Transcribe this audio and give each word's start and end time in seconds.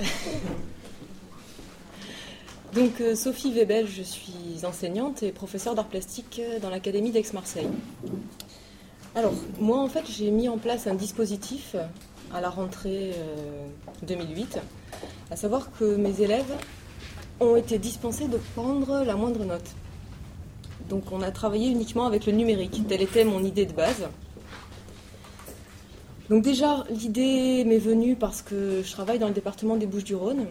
Donc, 2.74 3.00
euh, 3.00 3.16
Sophie 3.16 3.52
Webel, 3.52 3.88
je 3.88 4.02
suis 4.02 4.64
enseignante 4.64 5.22
et 5.22 5.32
professeure 5.32 5.74
d'art 5.74 5.88
plastique 5.88 6.40
euh, 6.42 6.58
dans 6.60 6.70
l'Académie 6.70 7.10
d'Aix-Marseille. 7.10 7.68
Alors, 9.14 9.34
moi, 9.58 9.78
en 9.78 9.88
fait, 9.88 10.04
j'ai 10.08 10.30
mis 10.30 10.48
en 10.48 10.56
place 10.56 10.86
un 10.86 10.94
dispositif 10.94 11.74
à 12.32 12.40
la 12.40 12.48
rentrée 12.48 13.12
2008, 14.02 14.56
euh, 14.56 14.60
à 15.32 15.36
savoir 15.36 15.72
que 15.72 15.96
mes 15.96 16.20
élèves 16.20 16.54
ont 17.40 17.56
été 17.56 17.78
dispensés 17.78 18.28
de 18.28 18.38
prendre 18.54 19.02
la 19.04 19.16
moindre 19.16 19.44
note. 19.44 19.68
Donc, 20.88 21.10
on 21.10 21.22
a 21.22 21.32
travaillé 21.32 21.70
uniquement 21.70 22.06
avec 22.06 22.26
le 22.26 22.32
numérique. 22.32 22.86
Telle 22.86 23.02
était 23.02 23.24
mon 23.24 23.42
idée 23.42 23.66
de 23.66 23.72
base. 23.72 24.08
Donc 26.30 26.44
déjà, 26.44 26.84
l'idée 26.90 27.64
m'est 27.64 27.78
venue 27.78 28.14
parce 28.14 28.40
que 28.40 28.82
je 28.84 28.92
travaille 28.92 29.18
dans 29.18 29.26
le 29.26 29.34
département 29.34 29.76
des 29.76 29.86
Bouches-du-Rhône 29.86 30.46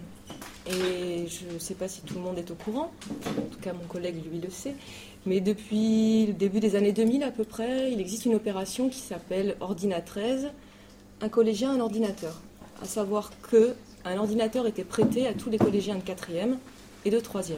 et 0.68 1.26
je 1.26 1.54
ne 1.54 1.58
sais 1.58 1.74
pas 1.74 1.88
si 1.88 2.02
tout 2.02 2.16
le 2.16 2.20
monde 2.20 2.38
est 2.38 2.52
au 2.52 2.56
courant, 2.56 2.92
en 3.26 3.42
tout 3.50 3.60
cas 3.62 3.72
mon 3.72 3.86
collègue 3.88 4.18
lui 4.30 4.42
le 4.42 4.50
sait, 4.50 4.76
mais 5.26 5.40
depuis 5.40 6.28
le 6.28 6.34
début 6.34 6.60
des 6.60 6.76
années 6.76 6.92
2000 6.92 7.24
à 7.24 7.32
peu 7.32 7.46
près, 7.46 7.94
il 7.94 8.02
existe 8.02 8.26
une 8.26 8.36
opération 8.36 8.90
qui 8.90 9.00
s'appelle 9.00 9.56
Ordina 9.62 10.02
13, 10.02 10.50
un 11.22 11.30
collégien, 11.30 11.72
un 11.72 11.80
ordinateur. 11.80 12.42
À 12.84 12.86
savoir 12.86 13.32
que 13.50 13.74
un 14.04 14.18
ordinateur 14.18 14.68
était 14.68 14.84
prêté 14.84 15.28
à 15.28 15.34
tous 15.34 15.50
les 15.50 15.58
collégiens 15.58 15.96
de 15.96 16.02
4e 16.02 16.58
et 17.06 17.10
de 17.10 17.20
3e. 17.20 17.54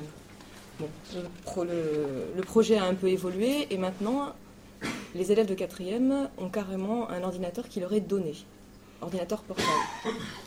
le, 0.79 2.41
projet 2.43 2.77
a 2.77 2.85
un 2.85 2.93
peu 2.93 3.07
évolué 3.07 3.67
et 3.71 3.77
maintenant 3.77 4.33
les 5.15 5.31
élèves 5.31 5.47
de 5.47 5.55
4e 5.55 6.29
ont 6.37 6.49
carrément 6.49 7.09
un 7.09 7.23
ordinateur 7.23 7.67
qui 7.67 7.79
leur 7.79 7.93
est 7.93 8.01
donné, 8.01 8.33
ordinateur 9.01 9.41
portable. 9.41 9.69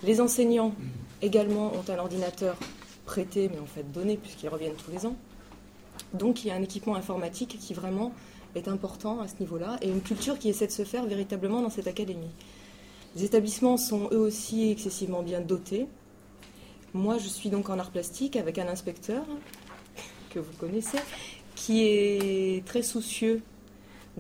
Les 0.03 0.21
enseignants 0.21 0.75
également 1.23 1.73
ont 1.73 1.85
un 1.91 1.99
ordinateur 1.99 2.57
prêté, 3.05 3.51
mais 3.53 3.59
en 3.59 3.67
fait 3.67 3.91
donné, 3.93 4.17
puisqu'ils 4.17 4.49
reviennent 4.49 4.75
tous 4.75 4.91
les 4.91 5.07
ans. 5.07 5.17
Donc 6.13 6.45
il 6.45 6.49
y 6.49 6.51
a 6.51 6.55
un 6.55 6.63
équipement 6.63 6.97
informatique 6.97 7.59
qui 7.61 7.75
vraiment 7.75 8.13
est 8.55 8.69
important 8.69 9.21
à 9.21 9.29
ce 9.29 9.35
niveau-là, 9.41 9.79
et 9.83 9.89
une 9.89 10.01
culture 10.01 10.39
qui 10.39 10.49
essaie 10.49 10.67
de 10.67 10.73
se 10.73 10.85
faire 10.85 11.05
véritablement 11.07 11.61
dans 11.61 11.71
cette 11.71 11.89
académie. 11.89 12.31
Les 13.17 13.25
établissements 13.25 13.77
sont 13.77 14.09
eux 14.13 14.19
aussi 14.19 14.71
excessivement 14.71 15.23
bien 15.23 15.41
dotés. 15.41 15.87
Moi, 16.95 17.19
je 17.19 17.29
suis 17.29 17.51
donc 17.51 17.69
en 17.69 17.79
art 17.79 17.91
plastique 17.91 18.37
avec 18.37 18.59
un 18.59 18.69
inspecteur 18.69 19.25
que 20.31 20.39
vous 20.39 20.53
connaissez, 20.59 20.99
qui 21.55 21.83
est 21.85 22.65
très 22.65 22.83
soucieux 22.83 23.43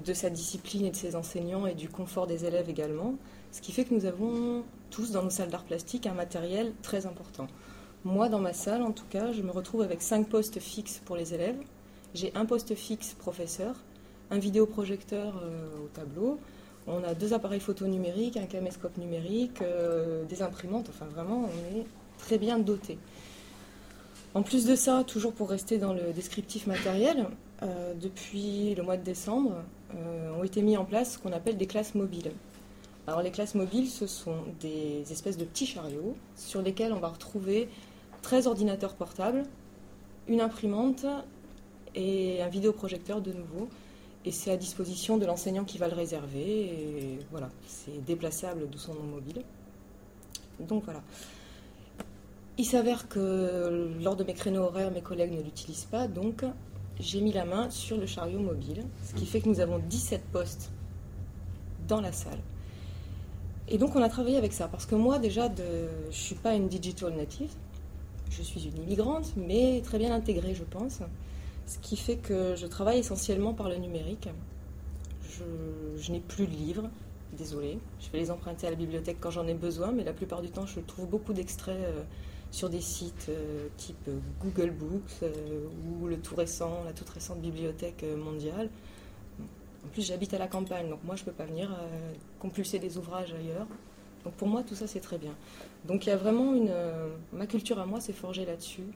de 0.03 0.12
sa 0.12 0.31
discipline 0.31 0.87
et 0.87 0.91
de 0.91 0.97
ses 0.97 1.17
enseignants 1.17 1.67
et 1.67 1.75
du 1.75 1.89
confort 1.89 2.27
des 2.27 2.45
élèves 2.45 2.69
également, 2.69 3.14
ce 3.53 3.61
qui 3.61 3.73
fait 3.73 3.84
que 3.84 3.95
nous 3.95 4.06
avons 4.06 4.64
tous 4.91 5.12
dans 5.12 5.23
nos 5.23 5.31
salles 5.31 5.50
d'art 5.50 5.64
plastique 5.64 6.06
un 6.06 6.14
matériel 6.14 6.73
très 6.83 7.06
important. 7.06 7.47
Moi, 8.05 8.28
dans 8.28 8.41
ma 8.41 8.53
salle, 8.53 8.83
en 8.83 8.92
tout 8.92 9.06
cas, 9.09 9.33
je 9.33 9.42
me 9.42 9.50
retrouve 9.50 9.83
avec 9.83 10.03
cinq 10.03 10.28
postes 10.28 10.61
fixes 10.61 11.00
pour 11.05 11.17
les 11.17 11.33
élèves. 11.33 11.56
J'ai 12.15 12.33
un 12.34 12.45
poste 12.45 12.75
fixe 12.75 13.15
professeur, 13.15 13.77
un 14.31 14.39
vidéoprojecteur 14.39 15.41
euh, 15.42 15.84
au 15.84 15.89
tableau, 15.89 16.39
on 16.87 17.03
a 17.03 17.15
deux 17.15 17.33
appareils 17.33 17.61
photo 17.61 17.87
numériques, 17.87 18.37
un 18.37 18.47
caméscope 18.47 18.98
numérique, 18.98 19.62
euh, 19.62 20.25
des 20.25 20.42
imprimantes, 20.42 20.91
enfin 20.91 21.06
vraiment, 21.06 21.48
on 21.48 21.78
est 21.78 21.87
très 22.19 22.37
bien 22.39 22.59
doté. 22.59 22.98
En 24.34 24.42
plus 24.42 24.67
de 24.67 24.75
ça, 24.75 25.05
toujours 25.06 25.33
pour 25.33 25.48
rester 25.48 25.78
dans 25.78 25.95
le 25.95 26.12
descriptif 26.12 26.67
matériel, 26.67 27.27
euh, 27.62 27.95
depuis 27.95 28.75
le 28.75 28.83
mois 28.83 28.97
de 28.97 29.03
décembre, 29.03 29.55
ont 30.39 30.45
été 30.45 30.62
mis 30.62 30.77
en 30.77 30.84
place 30.84 31.14
ce 31.14 31.19
qu'on 31.19 31.33
appelle 31.33 31.56
des 31.56 31.67
classes 31.67 31.95
mobiles. 31.95 32.33
Alors 33.06 33.23
les 33.23 33.31
classes 33.31 33.55
mobiles, 33.55 33.89
ce 33.89 34.06
sont 34.06 34.45
des 34.61 35.05
espèces 35.11 35.37
de 35.37 35.45
petits 35.45 35.67
chariots 35.67 36.17
sur 36.37 36.62
lesquels 36.62 36.92
on 36.92 37.00
va 37.00 37.09
retrouver 37.09 37.69
13 38.22 38.47
ordinateurs 38.47 38.95
portables, 38.95 39.42
une 40.28 40.41
imprimante 40.41 41.05
et 41.95 42.42
un 42.42 42.48
vidéoprojecteur 42.48 43.20
de 43.20 43.33
nouveau. 43.33 43.69
Et 44.25 44.31
c'est 44.31 44.50
à 44.50 44.56
disposition 44.56 45.19
de 45.19 45.27
l'enseignant 45.27 45.65
qui 45.65 45.77
va 45.77 45.87
le 45.87 45.94
réserver. 45.94 46.65
Et 46.65 47.19
voilà, 47.31 47.50
c'est 47.66 48.03
déplaçable 48.05 48.71
d'où 48.71 48.78
son 48.78 48.94
nom 48.94 49.03
mobile. 49.03 49.43
Donc 50.61 50.84
voilà. 50.84 51.03
Il 52.56 52.65
s'avère 52.65 53.09
que 53.09 53.93
lors 54.00 54.16
de 54.16 54.25
mes 54.25 54.32
créneaux 54.32 54.62
horaires, 54.62 54.91
mes 54.93 55.03
collègues 55.03 55.32
ne 55.32 55.43
l'utilisent 55.43 55.88
pas, 55.91 56.06
donc 56.06 56.44
j'ai 57.00 57.21
mis 57.21 57.32
la 57.32 57.44
main 57.44 57.71
sur 57.71 57.97
le 57.97 58.06
chariot 58.06 58.41
mobile, 58.41 58.84
ce 59.05 59.15
qui 59.15 59.27
fait 59.27 59.41
que 59.41 59.49
nous 59.49 59.60
avons 59.60 59.78
17 59.78 60.22
postes 60.32 60.71
dans 61.88 62.00
la 62.00 62.12
salle. 62.12 62.38
Et 63.69 63.78
donc 63.78 63.97
on 63.97 64.03
a 64.03 64.09
travaillé 64.09 64.37
avec 64.37 64.53
ça, 64.53 64.69
parce 64.69 64.87
que 64.87 64.94
moi 64.94 65.19
déjà, 65.19 65.49
je 65.56 66.06
ne 66.06 66.12
suis 66.12 66.34
pas 66.34 66.55
une 66.55 66.69
digital 66.69 67.15
native, 67.15 67.50
je 68.31 68.43
suis 68.43 68.65
une 68.66 68.82
immigrante, 68.82 69.32
mais 69.37 69.81
très 69.82 69.99
bien 69.99 70.12
intégrée, 70.12 70.55
je 70.55 70.65
pense. 70.65 71.00
Ce 71.66 71.78
qui 71.78 71.97
fait 71.97 72.16
que 72.16 72.55
je 72.56 72.66
travaille 72.66 72.99
essentiellement 72.99 73.55
par 73.55 73.69
le 73.69 73.76
numérique. 73.76 74.28
Je, 75.97 76.12
n'ai 76.12 76.21
plus 76.21 76.47
de 76.47 76.53
livres, 76.53 76.91
désolée. 77.32 77.78
Je 78.00 78.11
vais 78.11 78.19
les 78.19 78.31
emprunter 78.31 78.66
à 78.66 78.71
la 78.71 78.76
bibliothèque 78.76 79.16
quand 79.21 79.31
j'en 79.31 79.47
ai 79.47 79.55
besoin, 79.55 79.93
mais 79.93 80.05
la 80.05 80.12
plupart 80.12 80.43
du 80.43 80.50
temps, 80.50 80.66
je 80.66 80.81
trouve 80.81 81.09
beaucoup 81.09 81.32
d'extraits 81.32 81.76
euh, 81.76 82.03
sur 82.54 82.70
des 82.70 82.81
sites 82.81 83.26
euh, 83.31 83.66
type 83.76 84.09
Google 84.41 84.70
Books 84.70 85.25
euh, 85.25 85.66
ou 85.88 86.06
le 86.06 86.19
tout 86.19 86.37
récent, 86.37 86.84
la 86.84 86.92
toute 86.92 87.10
récente 87.10 87.41
bibliothèque 87.41 88.04
mondiale. 88.16 88.70
En 89.84 89.88
plus, 89.88 90.06
j'habite 90.06 90.32
à 90.34 90.38
la 90.38 90.47
campagne, 90.47 90.88
donc 90.88 91.00
moi, 91.03 91.16
je 91.16 91.22
ne 91.22 91.26
peux 91.26 91.32
pas 91.32 91.47
venir 91.47 91.72
euh, 91.72 92.12
compulser 92.38 92.78
des 92.78 92.97
ouvrages 92.97 93.34
ailleurs. 93.34 93.66
Donc 94.22 94.34
pour 94.34 94.47
moi, 94.47 94.62
tout 94.62 94.76
ça, 94.76 94.87
c'est 94.87 95.00
très 95.00 95.19
bien. 95.19 95.32
Donc 95.84 96.06
il 96.06 96.10
y 96.10 96.12
a 96.12 96.16
vraiment 96.16 96.54
une... 96.54 96.70
Euh, 96.70 97.09
ma 97.32 97.47
culture 97.47 97.81
à 97.81 97.87
moi 97.87 98.00
s'est 98.00 98.12
forgée 98.12 98.44
là-dessus 98.44 98.87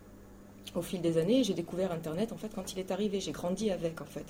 au 0.76 0.82
fil 0.82 1.00
des 1.00 1.18
années. 1.18 1.42
J'ai 1.42 1.54
découvert 1.54 1.90
Internet, 1.90 2.32
en 2.32 2.36
fait, 2.36 2.50
quand 2.54 2.72
il 2.72 2.78
est 2.78 2.92
arrivé. 2.92 3.18
J'ai 3.18 3.32
grandi 3.32 3.72
avec, 3.72 4.00
en 4.00 4.06
fait. 4.06 4.26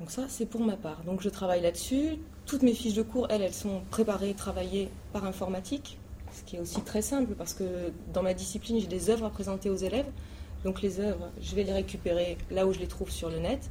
Donc 0.00 0.10
ça, 0.10 0.24
c'est 0.28 0.46
pour 0.46 0.62
ma 0.62 0.76
part. 0.76 1.04
Donc 1.04 1.22
je 1.22 1.28
travaille 1.28 1.62
là-dessus. 1.62 2.16
Toutes 2.44 2.62
mes 2.62 2.74
fiches 2.74 2.94
de 2.94 3.02
cours, 3.02 3.28
elles, 3.30 3.42
elles 3.42 3.54
sont 3.54 3.82
préparées, 3.88 4.34
travaillées 4.34 4.88
par 5.12 5.24
informatique, 5.24 5.96
ce 6.32 6.42
qui 6.44 6.56
est 6.56 6.60
aussi 6.60 6.80
très 6.82 7.02
simple 7.02 7.34
parce 7.34 7.54
que 7.54 7.92
dans 8.12 8.22
ma 8.22 8.34
discipline, 8.34 8.80
j'ai 8.80 8.86
des 8.86 9.10
œuvres 9.10 9.26
à 9.26 9.30
présenter 9.30 9.70
aux 9.70 9.76
élèves. 9.76 10.10
Donc 10.64 10.82
les 10.82 11.00
œuvres, 11.00 11.30
je 11.40 11.54
vais 11.54 11.62
les 11.62 11.72
récupérer 11.72 12.36
là 12.50 12.66
où 12.66 12.72
je 12.72 12.78
les 12.78 12.88
trouve 12.88 13.10
sur 13.10 13.30
le 13.30 13.38
net. 13.38 13.70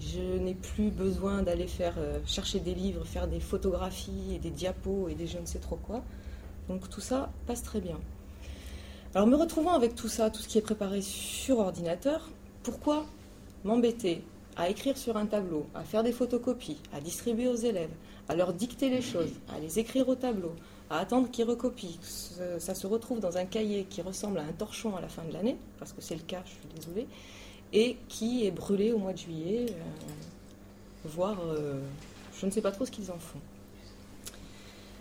Je 0.00 0.20
n'ai 0.38 0.54
plus 0.54 0.90
besoin 0.90 1.42
d'aller 1.42 1.66
faire 1.66 1.94
euh, 1.98 2.18
chercher 2.26 2.60
des 2.60 2.74
livres, 2.74 3.04
faire 3.04 3.28
des 3.28 3.40
photographies 3.40 4.34
et 4.34 4.38
des 4.38 4.50
diapos 4.50 5.08
et 5.08 5.14
des 5.14 5.26
je 5.26 5.38
ne 5.38 5.46
sais 5.46 5.58
trop 5.58 5.76
quoi. 5.76 6.02
Donc 6.68 6.88
tout 6.90 7.00
ça 7.00 7.30
passe 7.46 7.62
très 7.62 7.80
bien. 7.80 7.98
Alors 9.14 9.26
me 9.26 9.36
retrouvant 9.36 9.72
avec 9.72 9.94
tout 9.94 10.08
ça, 10.08 10.28
tout 10.28 10.42
ce 10.42 10.48
qui 10.48 10.58
est 10.58 10.62
préparé 10.62 11.00
sur 11.00 11.58
ordinateur, 11.58 12.28
pourquoi 12.62 13.06
m'embêter 13.64 14.22
à 14.56 14.68
écrire 14.68 14.98
sur 14.98 15.16
un 15.16 15.26
tableau, 15.26 15.66
à 15.74 15.84
faire 15.84 16.02
des 16.02 16.12
photocopies, 16.12 16.78
à 16.92 17.00
distribuer 17.00 17.48
aux 17.48 17.56
élèves, 17.56 17.90
à 18.28 18.34
leur 18.34 18.52
dicter 18.52 18.90
les 18.90 19.02
choses, 19.02 19.32
à 19.54 19.58
les 19.60 19.78
écrire 19.78 20.08
au 20.08 20.14
tableau, 20.14 20.52
à 20.90 20.98
attendre 20.98 21.30
qu'ils 21.30 21.44
recopient, 21.44 21.98
ça 22.58 22.74
se 22.74 22.86
retrouve 22.86 23.20
dans 23.20 23.36
un 23.36 23.44
cahier 23.44 23.86
qui 23.88 24.02
ressemble 24.02 24.38
à 24.38 24.42
un 24.42 24.52
torchon 24.52 24.96
à 24.96 25.00
la 25.00 25.08
fin 25.08 25.24
de 25.24 25.32
l'année, 25.32 25.56
parce 25.78 25.92
que 25.92 26.00
c'est 26.00 26.14
le 26.14 26.22
cas, 26.22 26.42
je 26.44 26.50
suis 26.50 26.68
désolée, 26.76 27.06
et 27.72 27.96
qui 28.08 28.46
est 28.46 28.50
brûlé 28.50 28.92
au 28.92 28.98
mois 28.98 29.12
de 29.12 29.18
juillet, 29.18 29.66
euh, 29.68 29.74
voire 31.04 31.38
euh, 31.44 31.80
je 32.38 32.46
ne 32.46 32.50
sais 32.50 32.60
pas 32.60 32.70
trop 32.70 32.86
ce 32.86 32.90
qu'ils 32.90 33.10
en 33.10 33.18
font. 33.18 33.40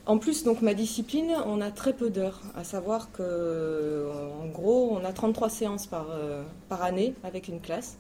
En 0.08 0.18
plus, 0.20 0.44
donc 0.44 0.62
ma 0.62 0.76
discipline, 0.76 1.32
on 1.46 1.62
a 1.62 1.72
très 1.72 1.94
peu 1.94 2.12
d'heures, 2.12 2.42
à 2.56 2.64
savoir 2.64 3.12
que 3.12 4.08
en 4.40 4.48
gros, 4.48 4.90
on 4.92 5.04
a 5.04 5.12
33 5.12 5.50
séances 5.50 5.88
par, 5.88 6.08
euh, 6.12 6.44
par 6.70 6.84
année 6.84 7.16
avec 7.24 7.48
une 7.48 7.60
classe, 7.60 7.98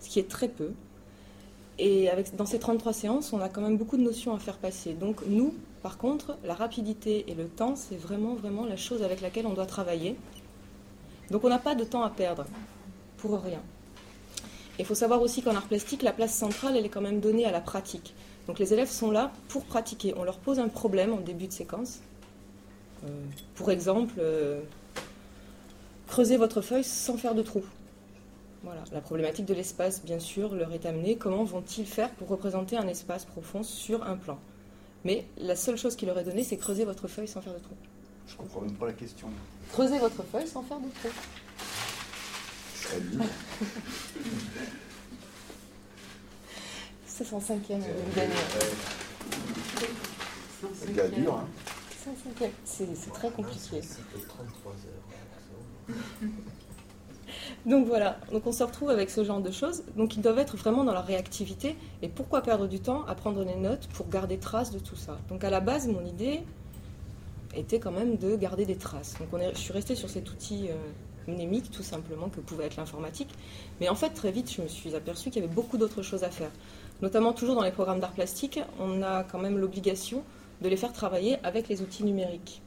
ce 0.00 0.08
qui 0.08 0.18
est 0.18 0.28
très 0.28 0.48
peu. 0.48 0.70
Et 1.78 2.08
avec, 2.08 2.34
dans 2.36 2.46
ces 2.46 2.58
33 2.58 2.92
séances, 2.92 3.32
on 3.32 3.40
a 3.40 3.48
quand 3.48 3.60
même 3.60 3.76
beaucoup 3.76 3.96
de 3.96 4.02
notions 4.02 4.34
à 4.34 4.38
faire 4.38 4.56
passer. 4.56 4.94
Donc 4.94 5.22
nous, 5.26 5.54
par 5.82 5.98
contre, 5.98 6.36
la 6.44 6.54
rapidité 6.54 7.24
et 7.28 7.34
le 7.34 7.48
temps, 7.48 7.74
c'est 7.74 7.96
vraiment, 7.96 8.34
vraiment 8.34 8.64
la 8.64 8.76
chose 8.76 9.02
avec 9.02 9.20
laquelle 9.20 9.46
on 9.46 9.54
doit 9.54 9.66
travailler. 9.66 10.16
Donc 11.30 11.42
on 11.44 11.48
n'a 11.48 11.58
pas 11.58 11.74
de 11.74 11.82
temps 11.82 12.02
à 12.02 12.10
perdre, 12.10 12.46
pour 13.16 13.40
rien. 13.42 13.60
Il 14.78 14.84
faut 14.84 14.94
savoir 14.94 15.20
aussi 15.22 15.42
qu'en 15.42 15.54
art 15.54 15.66
plastique, 15.66 16.02
la 16.02 16.12
place 16.12 16.34
centrale, 16.34 16.76
elle 16.76 16.86
est 16.86 16.88
quand 16.88 17.00
même 17.00 17.20
donnée 17.20 17.44
à 17.44 17.50
la 17.50 17.60
pratique. 17.60 18.14
Donc 18.46 18.58
les 18.58 18.72
élèves 18.72 18.90
sont 18.90 19.10
là 19.10 19.32
pour 19.48 19.64
pratiquer. 19.64 20.14
On 20.16 20.24
leur 20.24 20.38
pose 20.38 20.58
un 20.58 20.68
problème 20.68 21.12
en 21.12 21.20
début 21.20 21.46
de 21.48 21.52
séquence. 21.52 22.00
Euh, 23.04 23.08
pour 23.56 23.70
exemple, 23.70 24.14
euh, 24.18 24.60
creuser 26.06 26.36
votre 26.36 26.60
feuille 26.60 26.84
sans 26.84 27.16
faire 27.16 27.34
de 27.34 27.42
trou. 27.42 27.62
Voilà. 28.62 28.82
La 28.92 29.00
problématique 29.00 29.46
de 29.46 29.54
l'espace, 29.54 30.04
bien 30.04 30.20
sûr, 30.20 30.54
leur 30.54 30.72
est 30.72 30.86
amenée. 30.86 31.16
Comment 31.16 31.42
vont-ils 31.42 31.86
faire 31.86 32.10
pour 32.10 32.28
représenter 32.28 32.76
un 32.76 32.86
espace 32.86 33.24
profond 33.24 33.64
sur 33.64 34.04
un 34.04 34.16
plan? 34.16 34.38
Mais 35.04 35.24
la 35.38 35.56
seule 35.56 35.76
chose 35.76 35.96
qui 35.96 36.06
leur 36.06 36.18
est 36.18 36.24
donnée, 36.24 36.44
c'est 36.44 36.56
creuser 36.56 36.84
votre 36.84 37.08
feuille 37.08 37.28
sans 37.28 37.40
faire 37.40 37.54
de 37.54 37.58
trou. 37.58 37.74
Je 38.26 38.36
comprends 38.36 38.60
même 38.60 38.74
pas 38.74 38.86
la 38.86 38.92
question. 38.92 39.28
Creuser 39.72 39.98
votre 39.98 40.22
feuille 40.22 40.46
sans 40.46 40.62
faire 40.62 40.78
de 40.78 40.88
trou. 40.88 41.08
C'est 47.06 47.24
son 47.24 47.40
cinquième 47.40 47.82
euh, 47.82 48.26
C'est 50.74 50.92
bien 50.92 51.08
dur, 51.08 51.34
hein 51.34 51.48
C'est 52.64 53.12
très 53.12 53.30
compliqué. 53.30 53.80
Donc 57.66 57.86
voilà, 57.86 58.18
on 58.32 58.52
se 58.52 58.62
retrouve 58.62 58.90
avec 58.90 59.10
ce 59.10 59.24
genre 59.24 59.40
de 59.40 59.50
choses. 59.50 59.82
Donc 59.96 60.16
ils 60.16 60.22
doivent 60.22 60.38
être 60.38 60.56
vraiment 60.56 60.84
dans 60.84 60.92
leur 60.92 61.06
réactivité. 61.06 61.76
Et 62.02 62.08
pourquoi 62.08 62.42
perdre 62.42 62.66
du 62.66 62.80
temps 62.80 63.04
à 63.06 63.14
prendre 63.14 63.44
des 63.44 63.56
notes 63.56 63.88
pour 63.94 64.08
garder 64.08 64.38
trace 64.38 64.70
de 64.70 64.78
tout 64.78 64.96
ça? 64.96 65.18
Donc 65.28 65.44
à 65.44 65.50
la 65.50 65.60
base, 65.60 65.88
mon 65.88 66.04
idée 66.04 66.42
était 67.54 67.78
quand 67.78 67.92
même 67.92 68.16
de 68.16 68.36
garder 68.36 68.64
des 68.64 68.76
traces. 68.76 69.14
Donc 69.18 69.40
je 69.52 69.58
suis 69.58 69.72
restée 69.72 69.94
sur 69.94 70.08
cet 70.08 70.30
outil 70.30 70.68
euh, 70.70 71.32
mnémique, 71.32 71.70
tout 71.70 71.82
simplement, 71.82 72.28
que 72.28 72.40
pouvait 72.40 72.64
être 72.64 72.76
l'informatique. 72.76 73.28
Mais 73.80 73.88
en 73.88 73.94
fait, 73.94 74.10
très 74.10 74.30
vite, 74.30 74.50
je 74.50 74.62
me 74.62 74.68
suis 74.68 74.94
aperçue 74.94 75.30
qu'il 75.30 75.42
y 75.42 75.44
avait 75.44 75.54
beaucoup 75.54 75.78
d'autres 75.78 76.02
choses 76.02 76.24
à 76.24 76.30
faire. 76.30 76.50
Notamment 77.00 77.32
toujours 77.32 77.56
dans 77.56 77.64
les 77.64 77.72
programmes 77.72 78.00
d'art 78.00 78.12
plastique, 78.12 78.60
on 78.78 79.02
a 79.02 79.24
quand 79.24 79.38
même 79.38 79.58
l'obligation 79.58 80.22
de 80.62 80.68
les 80.68 80.76
faire 80.76 80.92
travailler 80.92 81.38
avec 81.42 81.68
les 81.68 81.82
outils 81.82 82.04
numériques, 82.04 82.62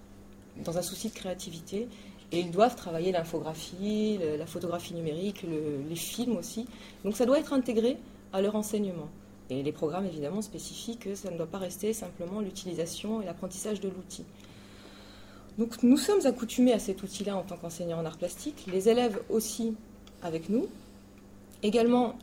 dans 0.64 0.78
un 0.78 0.82
souci 0.82 1.10
de 1.10 1.14
créativité. 1.14 1.88
Et 2.36 2.40
ils 2.40 2.52
doivent 2.52 2.76
travailler 2.76 3.14
l'infographie, 3.14 4.20
la 4.38 4.46
photographie 4.46 4.94
numérique, 4.94 5.46
les 5.90 5.96
films 5.96 6.36
aussi. 6.36 6.68
Donc 7.06 7.16
ça 7.16 7.26
doit 7.26 7.40
être 7.40 7.54
intégré 7.54 7.98
à 8.34 8.42
leur 8.42 8.56
enseignement. 8.56 9.08
Et 9.50 9.64
les 9.64 9.72
programmes, 9.72 10.06
évidemment, 10.06 10.42
spécifient 10.42 10.98
que 10.98 11.16
ça 11.16 11.32
ne 11.32 11.38
doit 11.38 11.46
pas 11.46 11.60
rester 11.60 11.94
simplement 11.94 12.42
l'utilisation 12.42 13.22
et 13.22 13.26
l'apprentissage 13.26 13.80
de 13.80 13.88
l'outil. 13.88 14.26
Donc 15.58 15.82
nous 15.82 15.96
sommes 15.96 16.26
accoutumés 16.26 16.74
à 16.74 16.80
cet 16.80 17.04
outil-là 17.04 17.38
en 17.38 17.44
tant 17.44 17.56
qu'enseignants 17.56 18.00
en 18.00 18.06
art 18.06 18.18
plastique, 18.18 18.66
les 18.68 18.90
élèves 18.90 19.22
aussi 19.30 19.74
avec 20.22 20.50
nous. 20.50 20.68
Également, 21.64 22.16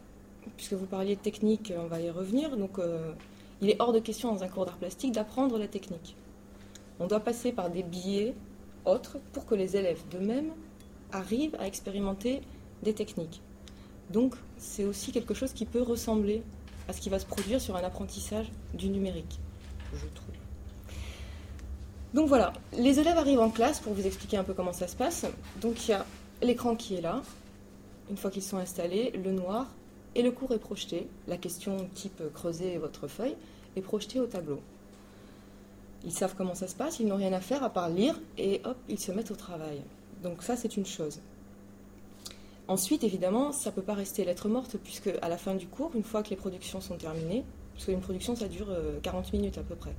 puisque 0.58 0.74
vous 0.74 0.84
parliez 0.84 1.16
de 1.16 1.20
technique, 1.20 1.72
on 1.78 1.86
va 1.86 2.00
y 2.00 2.10
revenir, 2.10 2.56
donc 2.58 2.78
euh, 2.78 3.12
il 3.62 3.70
est 3.70 3.76
hors 3.80 3.94
de 3.94 4.00
question 4.00 4.34
dans 4.34 4.42
un 4.42 4.48
cours 4.48 4.66
d'art 4.66 4.76
plastique 4.76 5.12
d'apprendre 5.12 5.56
la 5.56 5.68
technique. 5.68 6.14
On 7.00 7.06
doit 7.06 7.20
passer 7.20 7.52
par 7.52 7.70
des 7.70 7.82
biais 7.82 8.34
autres 8.84 9.18
pour 9.32 9.46
que 9.46 9.54
les 9.54 9.76
élèves 9.76 10.00
d'eux-mêmes 10.10 10.52
arrivent 11.12 11.56
à 11.58 11.66
expérimenter 11.66 12.40
des 12.82 12.94
techniques. 12.94 13.40
Donc 14.10 14.34
c'est 14.58 14.84
aussi 14.84 15.12
quelque 15.12 15.34
chose 15.34 15.52
qui 15.52 15.64
peut 15.64 15.82
ressembler 15.82 16.42
à 16.88 16.92
ce 16.92 17.00
qui 17.00 17.10
va 17.10 17.18
se 17.18 17.26
produire 17.26 17.60
sur 17.60 17.76
un 17.76 17.84
apprentissage 17.84 18.50
du 18.74 18.88
numérique, 18.88 19.38
je 19.92 20.06
trouve. 20.14 20.34
Donc 22.14 22.28
voilà, 22.28 22.52
les 22.76 23.00
élèves 23.00 23.16
arrivent 23.16 23.40
en 23.40 23.50
classe 23.50 23.80
pour 23.80 23.94
vous 23.94 24.06
expliquer 24.06 24.36
un 24.36 24.44
peu 24.44 24.52
comment 24.52 24.74
ça 24.74 24.86
se 24.86 24.96
passe. 24.96 25.24
Donc 25.60 25.88
il 25.88 25.92
y 25.92 25.94
a 25.94 26.04
l'écran 26.42 26.76
qui 26.76 26.94
est 26.94 27.00
là, 27.00 27.22
une 28.10 28.16
fois 28.16 28.30
qu'ils 28.30 28.42
sont 28.42 28.58
installés, 28.58 29.12
le 29.12 29.32
noir, 29.32 29.68
et 30.14 30.22
le 30.22 30.30
cours 30.30 30.52
est 30.52 30.58
projeté. 30.58 31.08
La 31.26 31.38
question 31.38 31.88
type 31.94 32.22
creuser 32.34 32.76
votre 32.76 33.08
feuille 33.08 33.36
est 33.76 33.80
projetée 33.80 34.20
au 34.20 34.26
tableau. 34.26 34.60
Ils 36.04 36.12
savent 36.12 36.34
comment 36.36 36.54
ça 36.54 36.66
se 36.66 36.74
passe, 36.74 36.98
ils 37.00 37.06
n'ont 37.06 37.16
rien 37.16 37.32
à 37.32 37.40
faire 37.40 37.62
à 37.62 37.70
part 37.70 37.88
lire 37.88 38.18
et 38.38 38.60
hop, 38.64 38.76
ils 38.88 38.98
se 38.98 39.12
mettent 39.12 39.30
au 39.30 39.36
travail. 39.36 39.82
Donc 40.22 40.42
ça, 40.42 40.56
c'est 40.56 40.76
une 40.76 40.86
chose. 40.86 41.20
Ensuite, 42.68 43.04
évidemment, 43.04 43.52
ça 43.52 43.70
ne 43.70 43.74
peut 43.74 43.82
pas 43.82 43.94
rester 43.94 44.24
lettre 44.24 44.48
morte, 44.48 44.76
puisque 44.82 45.10
à 45.20 45.28
la 45.28 45.36
fin 45.36 45.54
du 45.54 45.66
cours, 45.66 45.90
une 45.94 46.04
fois 46.04 46.22
que 46.22 46.30
les 46.30 46.36
productions 46.36 46.80
sont 46.80 46.96
terminées, 46.96 47.44
parce 47.74 47.86
qu'une 47.86 48.00
production, 48.00 48.36
ça 48.36 48.48
dure 48.48 48.68
40 49.02 49.26
euh, 49.26 49.36
minutes 49.36 49.58
à 49.58 49.62
peu 49.62 49.74
près, 49.74 49.94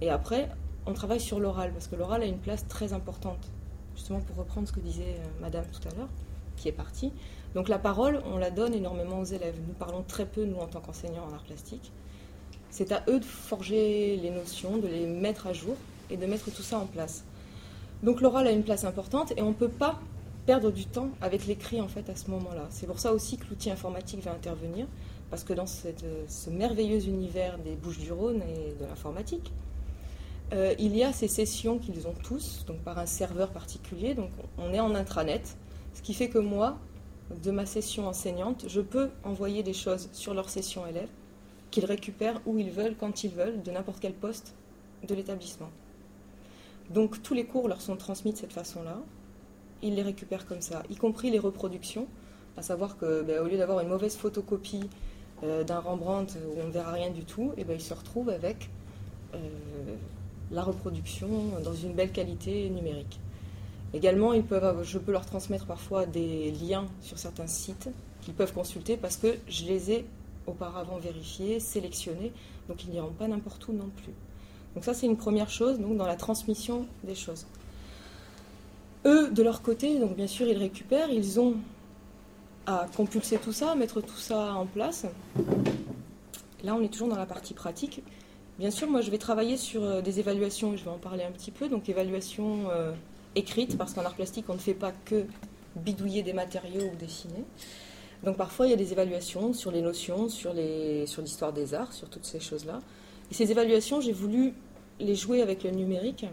et 0.00 0.10
après, 0.10 0.48
on 0.86 0.92
travaille 0.94 1.20
sur 1.20 1.38
l'oral, 1.38 1.72
parce 1.72 1.86
que 1.86 1.96
l'oral 1.96 2.22
a 2.22 2.26
une 2.26 2.38
place 2.38 2.66
très 2.66 2.92
importante, 2.92 3.50
justement 3.94 4.20
pour 4.20 4.36
reprendre 4.36 4.66
ce 4.66 4.72
que 4.72 4.80
disait 4.80 5.16
euh, 5.18 5.40
Madame 5.40 5.64
tout 5.72 5.86
à 5.88 5.94
l'heure, 5.96 6.08
qui 6.56 6.68
est 6.68 6.72
partie. 6.72 7.12
Donc 7.54 7.68
la 7.68 7.78
parole, 7.78 8.20
on 8.26 8.36
la 8.36 8.50
donne 8.50 8.74
énormément 8.74 9.20
aux 9.20 9.24
élèves. 9.24 9.58
Nous 9.66 9.74
parlons 9.74 10.02
très 10.02 10.26
peu, 10.26 10.44
nous, 10.44 10.58
en 10.58 10.66
tant 10.66 10.80
qu'enseignants 10.80 11.24
en 11.24 11.32
art 11.32 11.44
plastique. 11.44 11.92
C'est 12.70 12.92
à 12.92 13.02
eux 13.08 13.20
de 13.20 13.24
forger 13.24 14.16
les 14.16 14.30
notions, 14.30 14.76
de 14.76 14.88
les 14.88 15.06
mettre 15.06 15.46
à 15.46 15.52
jour 15.52 15.76
et 16.10 16.16
de 16.16 16.26
mettre 16.26 16.50
tout 16.50 16.62
ça 16.62 16.78
en 16.78 16.86
place. 16.86 17.24
Donc 18.02 18.20
l'oral 18.20 18.46
a 18.46 18.52
une 18.52 18.62
place 18.62 18.84
importante 18.84 19.32
et 19.36 19.42
on 19.42 19.48
ne 19.48 19.54
peut 19.54 19.68
pas 19.68 19.98
perdre 20.46 20.70
du 20.70 20.86
temps 20.86 21.10
avec 21.20 21.46
l'écrit 21.46 21.80
en 21.80 21.88
fait 21.88 22.08
à 22.08 22.16
ce 22.16 22.30
moment-là. 22.30 22.66
C'est 22.70 22.86
pour 22.86 22.98
ça 22.98 23.12
aussi 23.12 23.36
que 23.36 23.44
l'outil 23.50 23.70
informatique 23.70 24.22
va 24.22 24.32
intervenir, 24.32 24.86
parce 25.30 25.44
que 25.44 25.52
dans 25.52 25.66
ce 25.66 26.50
merveilleux 26.50 27.04
univers 27.06 27.58
des 27.58 27.74
Bouches 27.74 27.98
du 27.98 28.12
Rhône 28.12 28.42
et 28.42 28.72
de 28.80 28.86
l'informatique, 28.88 29.52
euh, 30.54 30.74
il 30.78 30.96
y 30.96 31.04
a 31.04 31.12
ces 31.12 31.28
sessions 31.28 31.78
qu'ils 31.78 32.06
ont 32.06 32.14
tous, 32.22 32.64
donc 32.66 32.78
par 32.78 32.98
un 32.98 33.04
serveur 33.04 33.50
particulier, 33.50 34.14
donc 34.14 34.30
on 34.56 34.72
est 34.72 34.80
en 34.80 34.94
intranet, 34.94 35.42
ce 35.92 36.00
qui 36.00 36.14
fait 36.14 36.30
que 36.30 36.38
moi, 36.38 36.78
de 37.42 37.50
ma 37.50 37.66
session 37.66 38.08
enseignante, 38.08 38.64
je 38.68 38.80
peux 38.80 39.10
envoyer 39.24 39.62
des 39.62 39.74
choses 39.74 40.08
sur 40.12 40.32
leur 40.32 40.48
session 40.48 40.86
élève 40.86 41.10
qu'ils 41.70 41.84
récupèrent 41.84 42.40
où 42.46 42.58
ils 42.58 42.70
veulent, 42.70 42.96
quand 42.98 43.24
ils 43.24 43.30
veulent, 43.30 43.62
de 43.62 43.70
n'importe 43.70 44.00
quel 44.00 44.14
poste 44.14 44.54
de 45.06 45.14
l'établissement. 45.14 45.70
Donc 46.90 47.22
tous 47.22 47.34
les 47.34 47.44
cours 47.44 47.68
leur 47.68 47.80
sont 47.80 47.96
transmis 47.96 48.32
de 48.32 48.38
cette 48.38 48.52
façon-là. 48.52 48.98
Ils 49.82 49.94
les 49.94 50.02
récupèrent 50.02 50.46
comme 50.46 50.62
ça, 50.62 50.82
y 50.90 50.96
compris 50.96 51.30
les 51.30 51.38
reproductions, 51.38 52.08
à 52.56 52.62
savoir 52.62 52.96
que 52.96 53.22
ben, 53.22 53.40
au 53.40 53.46
lieu 53.46 53.56
d'avoir 53.56 53.80
une 53.80 53.88
mauvaise 53.88 54.16
photocopie 54.16 54.88
euh, 55.44 55.62
d'un 55.62 55.78
Rembrandt 55.78 56.36
où 56.36 56.60
on 56.60 56.66
ne 56.66 56.72
verra 56.72 56.92
rien 56.92 57.10
du 57.10 57.24
tout, 57.24 57.52
et 57.56 57.60
eh 57.60 57.64
ben, 57.64 57.74
ils 57.74 57.82
se 57.82 57.94
retrouvent 57.94 58.30
avec 58.30 58.70
euh, 59.34 59.38
la 60.50 60.62
reproduction 60.62 61.28
dans 61.62 61.74
une 61.74 61.92
belle 61.92 62.10
qualité 62.10 62.68
numérique. 62.70 63.20
Également, 63.94 64.32
je 64.34 64.98
peux 64.98 65.12
leur 65.12 65.24
transmettre 65.24 65.66
parfois 65.66 66.06
des 66.06 66.50
liens 66.50 66.86
sur 67.00 67.18
certains 67.18 67.46
sites 67.46 67.88
qu'ils 68.20 68.34
peuvent 68.34 68.52
consulter 68.52 68.96
parce 68.96 69.16
que 69.16 69.36
je 69.48 69.64
les 69.64 69.92
ai 69.92 70.06
auparavant 70.48 70.98
vérifiés, 70.98 71.60
sélectionnés, 71.60 72.32
donc 72.68 72.84
ils 72.84 72.90
n'iront 72.90 73.12
pas 73.12 73.28
n'importe 73.28 73.66
où 73.68 73.72
non 73.72 73.90
plus. 74.02 74.12
Donc 74.74 74.84
ça, 74.84 74.94
c'est 74.94 75.06
une 75.06 75.16
première 75.16 75.50
chose, 75.50 75.78
dans 75.78 76.06
la 76.06 76.16
transmission 76.16 76.86
des 77.04 77.14
choses. 77.14 77.46
Eux, 79.06 79.30
de 79.30 79.42
leur 79.42 79.62
côté, 79.62 79.98
donc 79.98 80.16
bien 80.16 80.26
sûr, 80.26 80.46
ils 80.46 80.58
récupèrent, 80.58 81.10
ils 81.10 81.40
ont 81.40 81.54
à 82.66 82.86
compulser 82.96 83.38
tout 83.38 83.52
ça, 83.52 83.74
mettre 83.74 84.00
tout 84.00 84.18
ça 84.18 84.52
en 84.54 84.66
place. 84.66 85.06
Là, 86.64 86.74
on 86.74 86.82
est 86.82 86.92
toujours 86.92 87.08
dans 87.08 87.16
la 87.16 87.26
partie 87.26 87.54
pratique. 87.54 88.02
Bien 88.58 88.70
sûr, 88.70 88.90
moi, 88.90 89.00
je 89.00 89.10
vais 89.10 89.18
travailler 89.18 89.56
sur 89.56 89.82
euh, 89.82 90.02
des 90.02 90.18
évaluations, 90.18 90.76
je 90.76 90.84
vais 90.84 90.90
en 90.90 90.98
parler 90.98 91.24
un 91.24 91.30
petit 91.30 91.50
peu. 91.50 91.68
Donc, 91.68 91.88
évaluation 91.88 92.68
euh, 92.70 92.92
écrite, 93.36 93.78
parce 93.78 93.94
qu'en 93.94 94.04
art 94.04 94.14
plastique, 94.14 94.46
on 94.48 94.54
ne 94.54 94.58
fait 94.58 94.74
pas 94.74 94.92
que 95.04 95.24
bidouiller 95.76 96.22
des 96.22 96.32
matériaux 96.32 96.90
ou 96.92 96.96
dessiner. 96.96 97.44
Donc, 98.24 98.36
parfois, 98.36 98.66
il 98.66 98.70
y 98.70 98.72
a 98.72 98.76
des 98.76 98.92
évaluations 98.92 99.52
sur 99.52 99.70
les 99.70 99.82
notions, 99.82 100.28
sur 100.28 100.52
l'histoire 100.54 101.52
des 101.52 101.74
arts, 101.74 101.92
sur 101.92 102.08
toutes 102.08 102.24
ces 102.24 102.40
choses-là. 102.40 102.80
Et 103.30 103.34
ces 103.34 103.50
évaluations, 103.50 104.00
j'ai 104.00 104.12
voulu 104.12 104.54
les 105.00 105.14
jouer 105.14 105.42
avec 105.42 105.62
le 105.64 105.70
numérique 105.70 106.26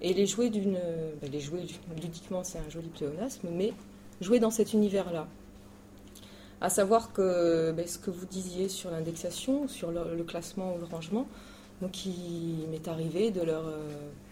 et 0.00 0.14
les 0.14 0.26
jouer 0.26 0.50
d'une. 0.50 0.78
Ben, 1.20 1.30
les 1.30 1.40
jouer 1.40 1.66
ludiquement, 2.00 2.44
c'est 2.44 2.58
un 2.58 2.68
joli 2.68 2.88
pléonasme, 2.88 3.48
mais 3.52 3.72
jouer 4.20 4.40
dans 4.40 4.50
cet 4.50 4.72
univers-là. 4.72 5.28
À 6.60 6.70
savoir 6.70 7.12
que 7.12 7.72
ben, 7.72 7.86
ce 7.86 7.98
que 7.98 8.10
vous 8.10 8.26
disiez 8.26 8.68
sur 8.68 8.90
l'indexation, 8.90 9.68
sur 9.68 9.90
le, 9.90 10.22
classement 10.22 10.74
ou 10.74 10.78
le 10.78 10.84
rangement, 10.84 11.26
donc 11.80 12.06
il 12.06 12.68
m'est 12.70 12.86
arrivé 12.86 13.30
de 13.30 13.42
leur 13.42 13.66
euh, 13.66 13.88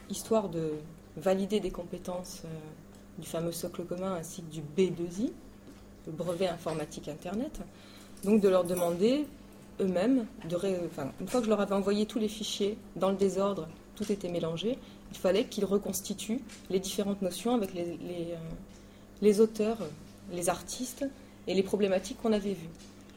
histoire 0.09 0.49
de 0.49 0.71
valider 1.16 1.59
des 1.59 1.73
compétences 1.73 2.43
euh, 2.45 2.49
du 3.19 3.26
fameux 3.26 3.50
socle 3.50 3.85
commun 3.85 4.14
ainsi 4.14 4.43
que 4.43 4.50
du 4.52 4.61
B2I, 4.61 5.33
brevet 6.11 6.49
informatique 6.49 7.09
Internet, 7.09 7.61
donc 8.25 8.40
de 8.40 8.49
leur 8.49 8.64
demander 8.64 9.26
eux-mêmes, 9.81 10.26
une 10.45 11.29
fois 11.29 11.40
que 11.40 11.47
je 11.47 11.50
leur 11.50 11.61
avais 11.61 11.75
envoyé 11.75 12.07
tous 12.07 12.19
les 12.19 12.29
fichiers 12.29 12.76
dans 12.97 13.11
le 13.11 13.17
désordre, 13.17 13.69
tout 13.97 14.11
était 14.11 14.29
mélangé, 14.29 14.79
il 15.11 15.17
fallait 15.17 15.45
qu'ils 15.45 15.64
reconstituent 15.64 16.43
les 16.69 16.79
différentes 16.79 17.23
notions 17.23 17.55
avec 17.55 17.75
les, 17.75 17.85
les, 17.85 18.33
euh, 18.33 18.37
les 19.23 19.40
auteurs, 19.40 19.79
les 20.33 20.49
artistes 20.49 21.07
et 21.47 21.55
les 21.55 21.62
problématiques 21.62 22.19
qu'on 22.23 22.33
avait 22.33 22.52
vues. 22.52 22.69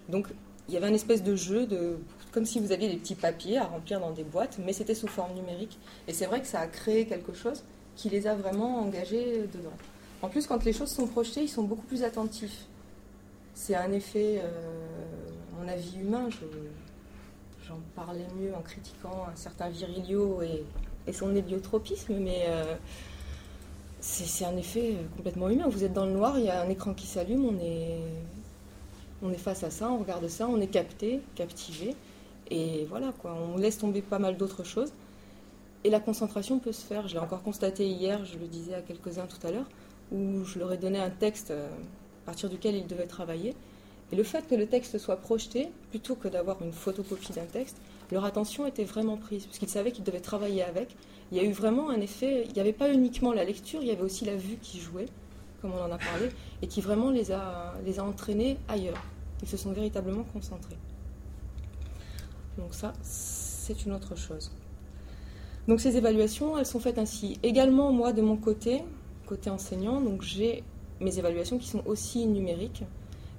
Donc 0.09 0.27
il 0.67 0.73
y 0.73 0.77
avait 0.77 0.88
un 0.88 0.93
espèce 0.93 1.23
de 1.23 1.35
jeu, 1.35 1.65
de, 1.65 1.97
comme 2.31 2.45
si 2.45 2.59
vous 2.59 2.71
aviez 2.71 2.89
des 2.89 2.97
petits 2.97 3.15
papiers 3.15 3.57
à 3.57 3.65
remplir 3.65 4.00
dans 4.00 4.12
des 4.12 4.23
boîtes, 4.23 4.57
mais 4.65 4.73
c'était 4.73 4.95
sous 4.95 5.07
forme 5.07 5.33
numérique. 5.33 5.77
Et 6.07 6.13
c'est 6.13 6.25
vrai 6.25 6.41
que 6.41 6.47
ça 6.47 6.59
a 6.59 6.67
créé 6.67 7.05
quelque 7.05 7.33
chose 7.33 7.63
qui 7.95 8.09
les 8.09 8.27
a 8.27 8.35
vraiment 8.35 8.79
engagés 8.79 9.43
dedans. 9.53 9.73
En 10.21 10.29
plus, 10.29 10.47
quand 10.47 10.63
les 10.63 10.73
choses 10.73 10.89
sont 10.89 11.05
projetées, 11.05 11.43
ils 11.43 11.50
sont 11.50 11.63
beaucoup 11.63 11.85
plus 11.85 12.03
attentifs. 12.03 12.65
C'est 13.53 13.75
un 13.75 13.91
effet, 13.91 14.41
euh, 14.43 14.50
mon 15.60 15.67
avis 15.67 16.00
humain, 16.00 16.27
j'en 17.67 17.79
parlais 17.95 18.25
mieux 18.39 18.53
en 18.55 18.62
critiquant 18.62 19.27
un 19.31 19.36
certain 19.36 19.69
Virilio 19.69 20.41
et, 20.41 20.63
son 21.13 21.36
héliotropisme, 21.36 22.15
mais 22.19 22.45
euh, 22.48 22.75
c'est 24.00 24.45
un 24.45 24.55
effet 24.57 24.95
complètement 25.15 25.50
humain. 25.50 25.67
Vous 25.67 25.83
êtes 25.83 25.93
dans 25.93 26.05
le 26.05 26.13
noir, 26.13 26.39
il 26.39 26.45
y 26.45 26.50
a 26.50 26.62
un 26.62 26.69
écran 26.69 26.93
qui 26.93 27.05
s'allume, 27.05 27.45
on 27.45 27.60
est, 27.60 28.00
on 29.22 29.31
est 29.31 29.38
face 29.38 29.63
à 29.63 29.69
ça, 29.69 29.89
on 29.91 30.00
regarde 30.00 30.27
ça, 30.27 30.48
on 30.48 30.60
est 30.60 30.67
capté, 30.67 31.22
captivé. 31.36 31.95
Et 32.50 32.86
voilà, 32.89 33.13
quoi, 33.22 33.33
on 33.33 33.57
laisse 33.57 33.77
tomber 33.77 34.01
pas 34.01 34.19
mal 34.19 34.38
d'autres 34.38 34.63
choses. 34.63 34.93
Et 35.83 35.89
la 35.89 36.00
concentration 36.00 36.60
peut 36.60 36.72
se 36.72 36.86
faire. 36.86 37.07
Je 37.07 37.13
l'ai 37.13 37.19
encore 37.19 37.43
constaté 37.43 37.88
hier, 37.88 38.24
je 38.25 38.38
le 38.38 38.48
disais 38.48 38.74
à 38.74 38.81
quelques-uns 38.81 39.27
tout 39.27 39.45
à 39.45 39.51
l'heure, 39.51 39.69
où 40.12 40.43
je 40.43 40.60
leur 40.60 40.72
ai 40.72 40.77
donné 40.77 41.00
un 41.00 41.10
texte 41.10 41.51
euh, 41.51 41.67
à 42.23 42.25
partir 42.25 42.49
duquel 42.49 42.75
ils 42.75 42.87
devaient 42.87 43.07
travailler. 43.07 43.55
Et 44.11 44.15
le 44.15 44.23
fait 44.23 44.47
que 44.47 44.55
le 44.55 44.67
texte 44.67 44.97
soit 44.97 45.17
projeté, 45.17 45.69
plutôt 45.89 46.15
que 46.15 46.27
d'avoir 46.27 46.61
une 46.61 46.71
photocopie 46.71 47.33
d'un 47.33 47.45
texte, 47.45 47.77
leur 48.11 48.25
attention 48.25 48.67
était 48.67 48.83
vraiment 48.83 49.17
prise, 49.17 49.45
parce 49.45 49.57
qu'ils 49.57 49.69
savaient 49.69 49.91
qu'ils 49.91 50.03
devaient 50.03 50.19
travailler 50.19 50.63
avec. 50.63 50.95
Il 51.31 51.37
y 51.37 51.39
a 51.39 51.43
eu 51.43 51.51
vraiment 51.51 51.89
un 51.89 51.99
effet, 51.99 52.45
il 52.47 52.53
n'y 52.53 52.59
avait 52.59 52.73
pas 52.73 52.93
uniquement 52.93 53.33
la 53.33 53.43
lecture, 53.43 53.81
il 53.81 53.87
y 53.87 53.91
avait 53.91 54.03
aussi 54.03 54.23
la 54.25 54.35
vue 54.35 54.57
qui 54.61 54.79
jouait, 54.79 55.07
comme 55.61 55.71
on 55.71 55.81
en 55.81 55.91
a 55.91 55.97
parlé, 55.97 56.29
et 56.61 56.67
qui 56.67 56.81
vraiment 56.81 57.09
les 57.09 57.31
a, 57.31 57.73
les 57.85 57.99
a 57.99 58.03
entraînés 58.03 58.57
ailleurs. 58.67 59.01
Ils 59.41 59.47
se 59.47 59.57
sont 59.57 59.71
véritablement 59.71 60.23
concentrés. 60.31 60.77
Donc 62.57 62.73
ça, 62.73 62.93
c'est 63.01 63.85
une 63.85 63.93
autre 63.93 64.15
chose. 64.15 64.51
Donc 65.67 65.79
ces 65.79 65.97
évaluations, 65.97 66.57
elles 66.57 66.65
sont 66.65 66.79
faites 66.79 66.97
ainsi. 66.99 67.39
Également, 67.41 67.91
moi, 67.91 68.13
de 68.13 68.21
mon 68.21 68.35
côté, 68.35 68.83
côté 69.25 69.49
enseignant, 69.49 70.01
donc 70.01 70.21
j'ai 70.21 70.63
mes 71.00 71.19
évaluations 71.19 71.57
qui 71.57 71.67
sont 71.67 71.85
aussi 71.85 72.25
numériques. 72.25 72.83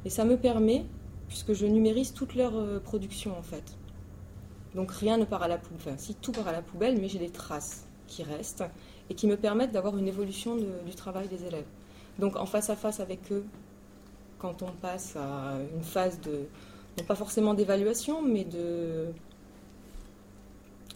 Et 0.04 0.11
ça 0.11 0.25
me 0.25 0.37
permet, 0.37 0.84
puisque 1.28 1.52
je 1.52 1.66
numérise 1.66 2.12
toute 2.12 2.34
leur 2.34 2.56
euh, 2.56 2.78
production 2.78 3.37
en 3.38 3.42
fait. 3.42 3.76
Donc 4.75 4.90
rien 4.90 5.16
ne 5.16 5.25
part 5.25 5.42
à 5.42 5.49
la 5.49 5.58
poubelle. 5.58 5.80
Enfin, 5.80 5.96
si 5.96 6.14
tout 6.14 6.32
part 6.32 6.49
à 6.49 6.52
la 6.52 6.62
poubelle, 6.62 7.00
mais 7.00 7.08
j'ai 7.08 7.18
des 7.18 7.30
traces 7.30 7.87
qui 8.06 8.23
restent 8.23 8.64
et 9.08 9.14
qui 9.14 9.26
me 9.26 9.37
permettent 9.37 9.73
d'avoir 9.73 9.96
une 9.96 10.08
évolution 10.08 10.56
du 10.56 10.94
travail 10.94 11.28
des 11.28 11.44
élèves. 11.44 11.66
Donc 12.18 12.37
en 12.37 12.46
face 12.46 12.70
à 12.70 12.76
face 12.76 13.00
avec 13.00 13.32
eux, 13.32 13.44
quand 14.38 14.62
on 14.62 14.73
passe 14.73 15.16
à 15.16 15.56
une 15.75 15.82
phase 15.82 16.20
de, 16.20 16.46
non 16.99 17.04
pas 17.04 17.14
forcément 17.14 17.54
d'évaluation, 17.54 18.23
mais 18.23 18.44
de, 18.44 19.06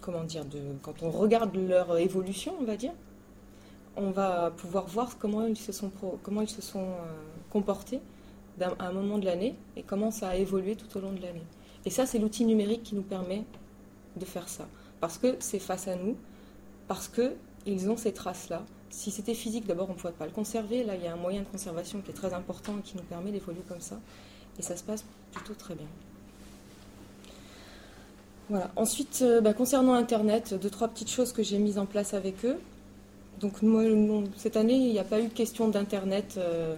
comment 0.00 0.24
dire, 0.24 0.44
de, 0.44 0.60
quand 0.82 1.02
on 1.02 1.10
regarde 1.10 1.54
leur 1.56 1.96
évolution, 1.98 2.54
on 2.60 2.64
va 2.64 2.76
dire, 2.76 2.92
on 3.98 4.10
va 4.10 4.52
pouvoir 4.56 4.86
voir 4.86 5.18
comment 5.18 5.46
ils 5.46 5.58
se 5.58 5.72
sont, 5.72 5.90
comment 6.22 6.40
ils 6.40 6.48
se 6.48 6.62
sont 6.62 6.80
euh, 6.80 7.16
comportés 7.50 8.00
à 8.60 8.86
un 8.86 8.92
moment 8.92 9.18
de 9.18 9.24
l'année 9.24 9.54
et 9.76 9.82
comment 9.82 10.10
ça 10.10 10.30
a 10.30 10.36
évolué 10.36 10.76
tout 10.76 10.96
au 10.96 11.00
long 11.00 11.12
de 11.12 11.20
l'année. 11.20 11.44
Et 11.84 11.90
ça, 11.90 12.06
c'est 12.06 12.18
l'outil 12.18 12.44
numérique 12.44 12.82
qui 12.82 12.94
nous 12.94 13.02
permet 13.02 13.44
de 14.16 14.24
faire 14.24 14.48
ça. 14.48 14.66
Parce 15.00 15.18
que 15.18 15.36
c'est 15.38 15.58
face 15.58 15.86
à 15.86 15.96
nous, 15.96 16.16
parce 16.88 17.08
qu'ils 17.08 17.90
ont 17.90 17.96
ces 17.96 18.12
traces-là. 18.12 18.64
Si 18.90 19.10
c'était 19.10 19.34
physique, 19.34 19.66
d'abord, 19.66 19.90
on 19.90 19.92
ne 19.92 19.98
pourrait 19.98 20.12
pas 20.12 20.26
le 20.26 20.32
conserver. 20.32 20.82
Là, 20.82 20.96
il 20.96 21.04
y 21.04 21.06
a 21.06 21.12
un 21.12 21.16
moyen 21.16 21.40
de 21.40 21.46
conservation 21.46 22.00
qui 22.00 22.10
est 22.10 22.14
très 22.14 22.34
important 22.34 22.72
et 22.78 22.82
qui 22.82 22.96
nous 22.96 23.02
permet 23.02 23.30
d'évoluer 23.30 23.62
comme 23.68 23.80
ça. 23.80 24.00
Et 24.58 24.62
ça 24.62 24.76
se 24.76 24.82
passe 24.82 25.04
plutôt 25.32 25.54
très 25.54 25.74
bien. 25.74 25.86
Voilà. 28.48 28.70
Ensuite, 28.76 29.20
euh, 29.22 29.40
bah, 29.40 29.52
concernant 29.52 29.92
Internet, 29.92 30.54
deux, 30.54 30.70
trois 30.70 30.88
petites 30.88 31.10
choses 31.10 31.32
que 31.32 31.42
j'ai 31.42 31.58
mises 31.58 31.78
en 31.78 31.86
place 31.86 32.14
avec 32.14 32.44
eux. 32.44 32.58
Donc, 33.40 33.54
cette 34.36 34.56
année, 34.56 34.74
il 34.74 34.92
n'y 34.92 34.98
a 34.98 35.04
pas 35.04 35.20
eu 35.20 35.28
de 35.28 35.32
question 35.32 35.68
d'Internet 35.68 36.34
euh, 36.38 36.76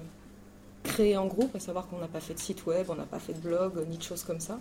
créé 0.82 1.16
en 1.16 1.26
groupe, 1.26 1.54
à 1.54 1.60
savoir 1.60 1.88
qu'on 1.88 1.98
n'a 1.98 2.08
pas 2.08 2.20
fait 2.20 2.34
de 2.34 2.38
site 2.38 2.66
web, 2.66 2.86
on 2.90 2.94
n'a 2.94 3.04
pas 3.04 3.18
fait 3.18 3.32
de 3.32 3.38
blog, 3.38 3.86
ni 3.88 3.96
de 3.96 4.02
choses 4.02 4.24
comme 4.24 4.40
ça. 4.40 4.58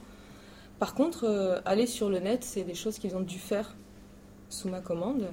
Par 0.79 0.93
contre, 0.93 1.25
euh, 1.25 1.59
aller 1.65 1.87
sur 1.87 2.09
le 2.09 2.19
net, 2.19 2.43
c'est 2.43 2.63
des 2.63 2.75
choses 2.75 2.99
qu'ils 2.99 3.15
ont 3.15 3.21
dû 3.21 3.37
faire 3.37 3.75
sous 4.49 4.69
ma 4.69 4.79
commande, 4.79 5.27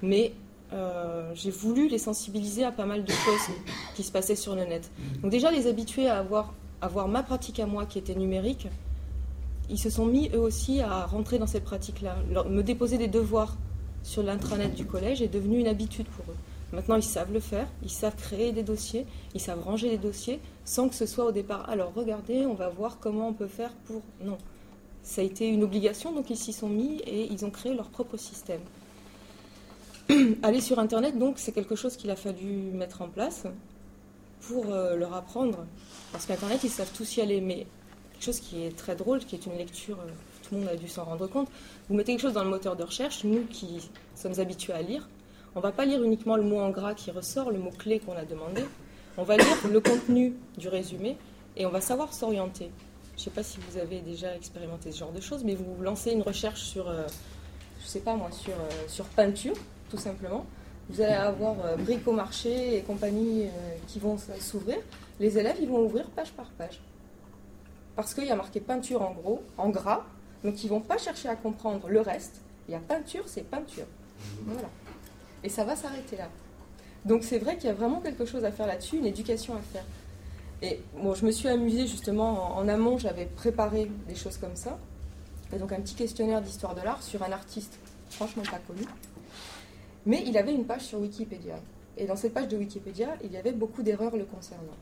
mais 0.00 0.32
euh, 0.72 1.30
j'ai 1.34 1.50
voulu 1.50 1.88
les 1.88 1.98
sensibiliser 1.98 2.64
à 2.64 2.72
pas 2.72 2.86
mal 2.86 3.04
de 3.04 3.12
choses 3.12 3.54
qui 3.94 4.02
se 4.02 4.10
passaient 4.10 4.36
sur 4.36 4.56
le 4.56 4.64
net. 4.64 4.90
Donc 5.22 5.30
déjà, 5.30 5.50
les 5.50 5.66
habituer 5.66 6.08
à 6.08 6.18
avoir 6.18 7.08
ma 7.08 7.22
pratique 7.22 7.60
à 7.60 7.66
moi 7.66 7.84
qui 7.84 7.98
était 7.98 8.14
numérique, 8.14 8.68
ils 9.68 9.78
se 9.78 9.90
sont 9.90 10.06
mis 10.06 10.30
eux 10.34 10.40
aussi 10.40 10.80
à 10.80 11.04
rentrer 11.06 11.38
dans 11.38 11.46
cette 11.46 11.64
pratique-là. 11.64 12.16
Me 12.48 12.62
déposer 12.62 12.98
des 12.98 13.08
devoirs 13.08 13.56
sur 14.06 14.22
l'intranet 14.22 14.72
du 14.72 14.86
collège 14.86 15.20
est 15.20 15.28
devenu 15.28 15.58
une 15.58 15.66
habitude 15.66 16.06
pour 16.06 16.24
eux. 16.30 16.36
Maintenant, 16.72 16.94
ils 16.94 17.02
savent 17.02 17.32
le 17.32 17.40
faire, 17.40 17.66
ils 17.82 17.90
savent 17.90 18.14
créer 18.14 18.52
des 18.52 18.62
dossiers, 18.62 19.04
ils 19.34 19.40
savent 19.40 19.60
ranger 19.60 19.90
des 19.90 19.98
dossiers 19.98 20.40
sans 20.64 20.88
que 20.88 20.94
ce 20.94 21.06
soit 21.06 21.24
au 21.24 21.32
départ. 21.32 21.68
Alors, 21.68 21.92
regardez, 21.94 22.46
on 22.46 22.54
va 22.54 22.68
voir 22.68 22.98
comment 23.00 23.28
on 23.28 23.32
peut 23.32 23.48
faire 23.48 23.72
pour. 23.86 24.02
Non. 24.20 24.38
Ça 25.02 25.22
a 25.22 25.24
été 25.24 25.48
une 25.48 25.64
obligation, 25.64 26.12
donc 26.12 26.30
ils 26.30 26.36
s'y 26.36 26.52
sont 26.52 26.68
mis 26.68 27.00
et 27.00 27.26
ils 27.32 27.44
ont 27.44 27.50
créé 27.50 27.74
leur 27.74 27.88
propre 27.88 28.16
système. 28.16 28.60
Aller 30.44 30.60
sur 30.60 30.78
Internet, 30.78 31.18
donc, 31.18 31.40
c'est 31.40 31.52
quelque 31.52 31.74
chose 31.74 31.96
qu'il 31.96 32.10
a 32.10 32.16
fallu 32.16 32.70
mettre 32.72 33.02
en 33.02 33.08
place 33.08 33.44
pour 34.42 34.72
euh, 34.72 34.94
leur 34.94 35.14
apprendre. 35.14 35.66
Parce 36.12 36.26
qu'Internet, 36.26 36.60
ils 36.62 36.70
savent 36.70 36.92
tous 36.96 37.16
y 37.16 37.22
aller. 37.22 37.40
Mais 37.40 37.66
quelque 38.12 38.24
chose 38.24 38.40
qui 38.40 38.62
est 38.62 38.76
très 38.76 38.94
drôle, 38.94 39.18
qui 39.18 39.34
est 39.34 39.46
une 39.46 39.56
lecture, 39.58 39.98
euh, 39.98 40.10
tout 40.48 40.54
le 40.54 40.60
monde 40.60 40.70
a 40.70 40.76
dû 40.76 40.88
s'en 40.88 41.04
rendre 41.04 41.26
compte. 41.26 41.48
Vous 41.88 41.94
mettez 41.94 42.12
quelque 42.12 42.22
chose 42.22 42.34
dans 42.34 42.44
le 42.44 42.50
moteur 42.50 42.76
de 42.76 42.82
recherche, 42.82 43.24
nous 43.24 43.44
qui 43.50 43.90
sommes 44.14 44.38
habitués 44.38 44.72
à 44.72 44.82
lire, 44.82 45.08
on 45.56 45.60
ne 45.60 45.62
va 45.62 45.72
pas 45.72 45.86
lire 45.86 46.02
uniquement 46.02 46.36
le 46.36 46.42
mot 46.42 46.60
en 46.60 46.68
gras 46.68 46.92
qui 46.92 47.10
ressort, 47.10 47.50
le 47.50 47.58
mot-clé 47.58 47.98
qu'on 47.98 48.14
a 48.14 48.26
demandé. 48.26 48.62
On 49.16 49.22
va 49.22 49.38
lire 49.38 49.56
le 49.72 49.80
contenu 49.80 50.34
du 50.58 50.68
résumé 50.68 51.16
et 51.56 51.64
on 51.64 51.70
va 51.70 51.80
savoir 51.80 52.12
s'orienter. 52.12 52.70
Je 53.16 53.22
ne 53.22 53.24
sais 53.24 53.30
pas 53.30 53.42
si 53.42 53.58
vous 53.66 53.78
avez 53.78 54.00
déjà 54.00 54.36
expérimenté 54.36 54.92
ce 54.92 54.98
genre 54.98 55.12
de 55.12 55.20
choses, 55.22 55.44
mais 55.44 55.54
vous 55.54 55.80
lancez 55.80 56.10
une 56.10 56.20
recherche 56.20 56.60
sur, 56.60 56.90
euh, 56.90 57.06
je 57.80 57.86
sais 57.86 58.00
pas 58.00 58.14
moi, 58.14 58.30
sur, 58.32 58.52
euh, 58.52 58.68
sur 58.86 59.06
peinture, 59.06 59.54
tout 59.88 59.96
simplement. 59.96 60.44
Vous 60.90 61.00
allez 61.00 61.14
avoir 61.14 61.54
euh, 61.64 61.76
bric 61.76 62.06
au 62.06 62.12
marché 62.12 62.76
et 62.76 62.82
compagnie 62.82 63.46
qui 63.86 63.98
vont 63.98 64.18
s'ouvrir. 64.38 64.76
Les 65.18 65.38
élèves, 65.38 65.56
ils 65.58 65.68
vont 65.68 65.80
ouvrir 65.80 66.04
page 66.10 66.32
par 66.32 66.50
page. 66.58 66.82
Parce 67.94 68.12
qu'il 68.12 68.26
y 68.26 68.30
a 68.30 68.36
marqué 68.36 68.60
peinture 68.60 69.00
en 69.00 69.12
gros, 69.12 69.42
en 69.56 69.70
gras, 69.70 70.04
donc 70.44 70.62
ils 70.62 70.66
ne 70.66 70.70
vont 70.70 70.80
pas 70.80 70.98
chercher 70.98 71.28
à 71.28 71.36
comprendre 71.36 71.88
le 71.88 72.00
reste. 72.00 72.40
Il 72.68 72.72
y 72.72 72.74
a 72.74 72.80
peinture, 72.80 73.24
c'est 73.26 73.42
peinture. 73.42 73.86
Voilà. 74.44 74.68
Et 75.44 75.48
ça 75.48 75.64
va 75.64 75.76
s'arrêter 75.76 76.16
là. 76.16 76.28
Donc 77.04 77.22
c'est 77.22 77.38
vrai 77.38 77.56
qu'il 77.56 77.66
y 77.66 77.70
a 77.70 77.74
vraiment 77.74 78.00
quelque 78.00 78.24
chose 78.24 78.44
à 78.44 78.50
faire 78.50 78.66
là-dessus, 78.66 78.98
une 78.98 79.06
éducation 79.06 79.54
à 79.54 79.60
faire. 79.60 79.84
Et 80.62 80.80
bon, 80.96 81.14
je 81.14 81.24
me 81.24 81.30
suis 81.30 81.48
amusée 81.48 81.86
justement 81.86 82.56
en, 82.56 82.66
amont, 82.68 82.98
j'avais 82.98 83.26
préparé 83.26 83.90
des 84.08 84.14
choses 84.14 84.38
comme 84.38 84.56
ça. 84.56 84.78
Et 85.54 85.58
donc 85.58 85.72
un 85.72 85.80
petit 85.80 85.94
questionnaire 85.94 86.42
d'histoire 86.42 86.74
de 86.74 86.80
l'art 86.80 87.02
sur 87.02 87.22
un 87.22 87.30
artiste 87.30 87.78
franchement 88.10 88.42
pas 88.50 88.58
connu. 88.66 88.82
Mais 90.04 90.22
il 90.26 90.36
avait 90.38 90.54
une 90.54 90.64
page 90.64 90.82
sur 90.82 91.00
Wikipédia. 91.00 91.56
Et 91.96 92.06
dans 92.06 92.16
cette 92.16 92.34
page 92.34 92.48
de 92.48 92.56
Wikipédia, 92.56 93.16
il 93.24 93.32
y 93.32 93.36
avait 93.36 93.52
beaucoup 93.52 93.82
d'erreurs 93.82 94.16
le 94.16 94.24
concernant. 94.24 94.76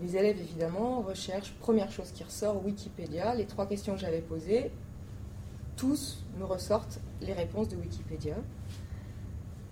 Les 0.00 0.16
élèves, 0.16 0.38
évidemment, 0.40 1.00
recherchent, 1.00 1.52
première 1.54 1.90
chose 1.90 2.12
qui 2.12 2.22
ressort, 2.22 2.64
Wikipédia. 2.64 3.34
Les 3.34 3.46
trois 3.46 3.66
questions 3.66 3.94
que 3.94 4.00
j'avais 4.00 4.20
posées, 4.20 4.70
tous 5.76 6.24
me 6.38 6.44
ressortent 6.44 7.00
les 7.20 7.32
réponses 7.32 7.68
de 7.68 7.76
Wikipédia. 7.76 8.36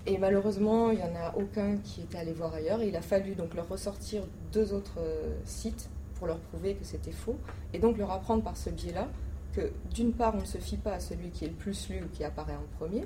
Et 0.07 0.19
malheureusement, 0.19 0.91
il 0.91 0.99
n'y 0.99 1.05
en 1.05 1.15
a 1.17 1.35
aucun 1.37 1.77
qui 1.79 2.03
était 2.03 2.19
allé 2.19 2.33
voir 2.33 2.55
ailleurs. 2.55 2.83
il 2.83 2.97
a 2.97 3.03
fallu 3.03 3.35
donc 3.35 3.55
leur 3.55 3.69
ressortir 3.69 4.23
deux 4.53 4.73
autres 4.73 4.99
euh, 4.99 5.35
sites 5.45 5.91
pour 6.15 6.27
leur 6.27 6.39
prouver 6.39 6.75
que 6.75 6.85
c'était 6.85 7.13
faux. 7.13 7.37
Et 7.73 7.79
donc 7.79 7.99
leur 7.99 8.11
apprendre 8.11 8.43
par 8.43 8.57
ce 8.57 8.71
biais-là 8.71 9.09
que 9.53 9.73
d'une 9.95 10.13
part, 10.13 10.35
on 10.35 10.41
ne 10.41 10.45
se 10.45 10.59
fie 10.59 10.77
pas 10.77 10.93
à 10.93 11.01
celui 11.01 11.31
qui 11.31 11.45
est 11.45 11.49
le 11.49 11.55
plus 11.55 11.89
lu 11.89 12.03
ou 12.05 12.09
qui 12.09 12.25
apparaît 12.25 12.57
en 12.57 12.77
premier. 12.79 13.05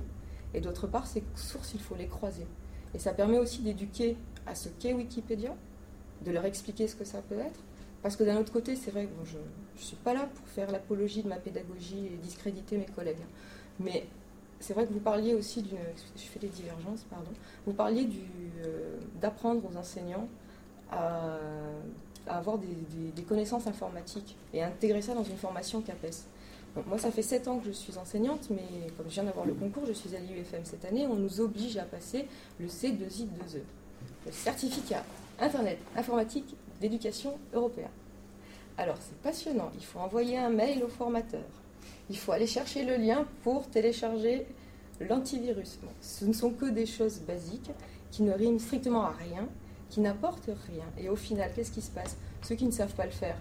Et 0.52 0.60
d'autre 0.60 0.86
part, 0.86 1.06
ces 1.06 1.22
sources, 1.36 1.72
il 1.74 1.80
faut 1.80 1.96
les 1.96 2.06
croiser. 2.06 2.46
Et 2.94 2.98
ça 2.98 3.12
permet 3.12 3.38
aussi 3.38 3.62
d'éduquer 3.62 4.16
à 4.46 4.54
ce 4.54 4.68
qu'est 4.68 4.92
Wikipédia, 4.92 5.54
de 6.24 6.30
leur 6.30 6.44
expliquer 6.44 6.88
ce 6.88 6.96
que 6.96 7.04
ça 7.04 7.22
peut 7.22 7.38
être. 7.38 7.60
Parce 8.02 8.16
que 8.16 8.24
d'un 8.24 8.36
autre 8.38 8.52
côté, 8.52 8.76
c'est 8.76 8.90
vrai 8.90 9.04
que 9.04 9.26
je 9.26 9.36
ne 9.36 9.82
suis 9.82 9.96
pas 9.96 10.14
là 10.14 10.26
pour 10.34 10.46
faire 10.48 10.70
l'apologie 10.70 11.22
de 11.22 11.28
ma 11.28 11.36
pédagogie 11.36 12.06
et 12.06 12.16
discréditer 12.22 12.78
mes 12.78 12.86
collègues. 12.86 13.24
Mais 13.78 14.06
c'est 14.58 14.74
vrai 14.74 14.86
que 14.86 14.92
vous 14.92 15.00
parliez 15.00 15.34
aussi 15.34 15.62
d'une. 15.62 15.78
Je 16.16 16.22
fais 16.22 16.38
des 16.38 16.48
divergences, 16.48 17.04
pardon. 17.10 17.30
Vous 17.66 17.72
parliez 17.72 18.08
euh, 18.64 18.96
d'apprendre 19.20 19.62
aux 19.70 19.76
enseignants 19.76 20.28
à, 20.90 21.38
avoir 22.26 22.58
des, 22.58 23.22
connaissances 23.22 23.66
informatiques 23.66 24.36
et 24.52 24.62
intégrer 24.62 25.02
ça 25.02 25.14
dans 25.14 25.24
une 25.24 25.36
formation 25.36 25.80
CAPES. 25.80 26.26
moi, 26.86 26.98
ça 26.98 27.10
fait 27.10 27.22
7 27.22 27.48
ans 27.48 27.58
que 27.58 27.66
je 27.66 27.72
suis 27.72 27.96
enseignante, 27.96 28.48
mais 28.50 28.90
comme 28.96 29.06
je 29.08 29.14
viens 29.14 29.24
d'avoir 29.24 29.46
le 29.46 29.54
concours, 29.54 29.84
je 29.86 29.92
suis 29.92 30.14
à 30.14 30.18
l'IUFM 30.18 30.64
cette 30.64 30.84
année, 30.84 31.06
on 31.06 31.16
nous 31.16 31.40
oblige 31.40 31.76
à 31.76 31.84
passer 31.84 32.26
le 32.58 32.66
C2I2E, 32.66 33.62
le 34.26 34.32
certificat 34.32 35.04
Internet 35.40 35.78
informatique 35.96 36.54
d'éducation 36.80 37.38
européen. 37.54 37.88
Alors, 38.78 38.96
c'est 39.00 39.16
passionnant. 39.18 39.70
Il 39.74 39.84
faut 39.84 39.98
envoyer 39.98 40.38
un 40.38 40.50
mail 40.50 40.82
au 40.84 40.88
formateur 40.88 41.44
il 42.10 42.18
faut 42.18 42.32
aller 42.32 42.46
chercher 42.46 42.84
le 42.84 42.96
lien 42.96 43.24
pour 43.42 43.68
télécharger 43.68 44.46
l'antivirus. 45.00 45.78
ce 46.00 46.24
ne 46.24 46.32
sont 46.32 46.50
que 46.50 46.66
des 46.66 46.84
choses 46.84 47.20
basiques 47.20 47.70
qui 48.10 48.22
ne 48.22 48.32
riment 48.32 48.58
strictement 48.58 49.04
à 49.04 49.12
rien, 49.12 49.48
qui 49.88 50.00
n'apportent 50.00 50.50
rien. 50.66 50.84
Et 50.98 51.08
au 51.08 51.16
final, 51.16 51.50
qu'est-ce 51.54 51.70
qui 51.70 51.80
se 51.80 51.90
passe? 51.90 52.16
Ceux 52.42 52.56
qui 52.56 52.66
ne 52.66 52.72
savent 52.72 52.94
pas 52.94 53.06
le 53.06 53.12
faire, 53.12 53.36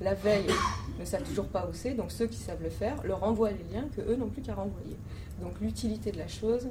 la 0.00 0.14
veille, 0.14 0.50
ne 0.98 1.04
savent 1.04 1.22
toujours 1.22 1.46
pas 1.46 1.66
où 1.70 1.72
c'est, 1.72 1.94
donc 1.94 2.10
ceux 2.10 2.26
qui 2.26 2.36
savent 2.36 2.62
le 2.62 2.70
faire 2.70 3.00
leur 3.04 3.22
envoient 3.22 3.52
les 3.52 3.64
liens 3.72 3.88
que 3.96 4.00
eux 4.00 4.16
n'ont 4.16 4.28
plus 4.28 4.42
qu'à 4.42 4.54
renvoyer. 4.54 4.96
Donc 5.40 5.60
l'utilité 5.60 6.10
de 6.10 6.18
la 6.18 6.28
chose. 6.28 6.68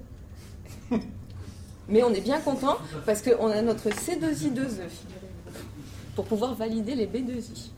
Mais 1.90 2.04
on 2.04 2.14
est 2.14 2.22
bien 2.22 2.40
content 2.40 2.78
parce 3.06 3.22
qu'on 3.22 3.48
a 3.48 3.62
notre 3.62 3.90
C2I2E, 3.90 4.90
pour 6.16 6.26
pouvoir 6.26 6.56
valider 6.56 6.96
les 6.96 7.08
B2I. 7.08 7.72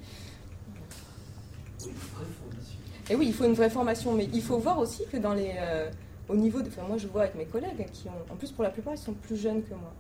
Et 3.12 3.16
oui, 3.16 3.28
il 3.28 3.34
faut 3.34 3.46
une 3.46 3.54
vraie 3.54 3.70
formation, 3.70 4.14
mais 4.14 4.30
il 4.34 4.42
faut 4.42 4.58
voir 4.58 4.78
aussi 4.80 5.04
que 5.12 5.18
dans 5.18 5.34
les, 5.34 5.56
euh, 5.58 5.90
au 6.30 6.36
niveau 6.36 6.62
de, 6.62 6.68
enfin 6.68 6.84
moi 6.88 6.98
je 6.98 7.08
vois 7.08 7.24
avec 7.24 7.36
mes 7.36 7.46
collègues 7.46 7.90
qui 7.92 8.08
ont, 8.08 8.34
en 8.34 8.36
plus 8.36 8.52
pour 8.52 8.64
la 8.64 8.70
plupart 8.70 8.94
ils 8.94 9.00
sont 9.00 9.14
plus 9.14 9.36
jeunes 9.36 9.64
que 9.64 9.74
moi. 9.74 9.94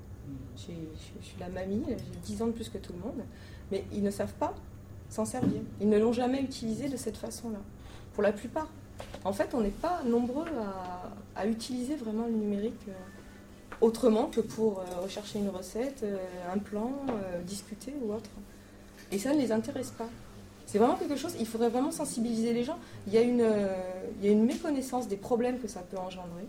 Je, 0.55 0.63
suis 1.25 1.39
la 1.39 1.49
mamie, 1.49 1.83
j'ai 1.87 2.35
10 2.35 2.41
ans 2.43 2.47
de 2.47 2.51
plus 2.51 2.69
que 2.69 2.77
tout 2.77 2.93
le 2.93 2.99
monde, 2.99 3.23
mais 3.71 3.83
ils 3.91 4.03
ne 4.03 4.11
savent 4.11 4.33
pas 4.33 4.53
s'en 5.09 5.25
servir. 5.25 5.61
Ils 5.81 5.89
ne 5.89 5.97
l'ont 5.97 6.13
jamais 6.13 6.41
utilisé 6.41 6.87
de 6.87 6.97
cette 6.97 7.17
façon-là, 7.17 7.59
pour 8.13 8.21
la 8.21 8.31
plupart. 8.31 8.67
En 9.23 9.33
fait, 9.33 9.55
on 9.55 9.61
n'est 9.61 9.69
pas 9.69 10.01
nombreux 10.05 10.45
à, 11.35 11.47
utiliser 11.47 11.95
vraiment 11.95 12.25
le 12.25 12.33
numérique 12.33 12.81
euh, 12.89 12.91
autrement 13.81 14.25
que 14.25 14.41
pour 14.41 14.79
euh, 14.79 14.83
rechercher 15.01 15.39
une 15.39 15.49
recette, 15.49 16.03
euh, 16.03 16.17
un 16.53 16.57
plan, 16.57 16.91
discuter 17.45 17.93
ou 18.01 18.13
autre. 18.13 18.29
Et 19.11 19.19
ça 19.19 19.33
ne 19.33 19.39
les 19.39 19.51
intéresse 19.51 19.91
pas. 19.91 20.09
C'est 20.65 20.77
vraiment 20.77 20.95
quelque 20.95 21.15
chose, 21.15 21.35
il 21.39 21.47
faudrait 21.47 21.69
vraiment 21.69 21.91
sensibiliser 21.91 22.53
les 22.53 22.63
gens. 22.63 22.77
Il 23.07 23.13
y, 23.13 23.17
a 23.17 23.21
une, 23.21 23.45
il 24.19 24.25
y 24.25 24.29
a 24.29 24.31
une 24.31 24.45
méconnaissance 24.45 25.07
des 25.07 25.17
problèmes 25.17 25.59
que 25.59 25.67
ça 25.67 25.79
peut 25.79 25.97
engendrer, 25.97 26.45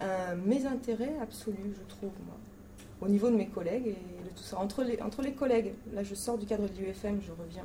un 0.00 0.36
mésintérêt 0.36 1.14
absolu, 1.20 1.74
je 1.74 1.94
trouve, 1.94 2.12
moi, 2.26 2.36
au 3.00 3.08
niveau 3.08 3.30
de 3.30 3.34
mes 3.34 3.48
collègues 3.48 3.88
et 3.88 4.24
de 4.24 4.28
tout 4.36 4.44
ça. 4.44 4.58
Entre 4.58 4.84
les, 4.84 5.02
entre 5.02 5.20
les 5.20 5.32
collègues, 5.32 5.72
là 5.92 6.04
je 6.04 6.14
sors 6.14 6.38
du 6.38 6.46
cadre 6.46 6.68
de 6.68 6.80
l'UFM, 6.80 7.20
je 7.22 7.32
reviens 7.32 7.64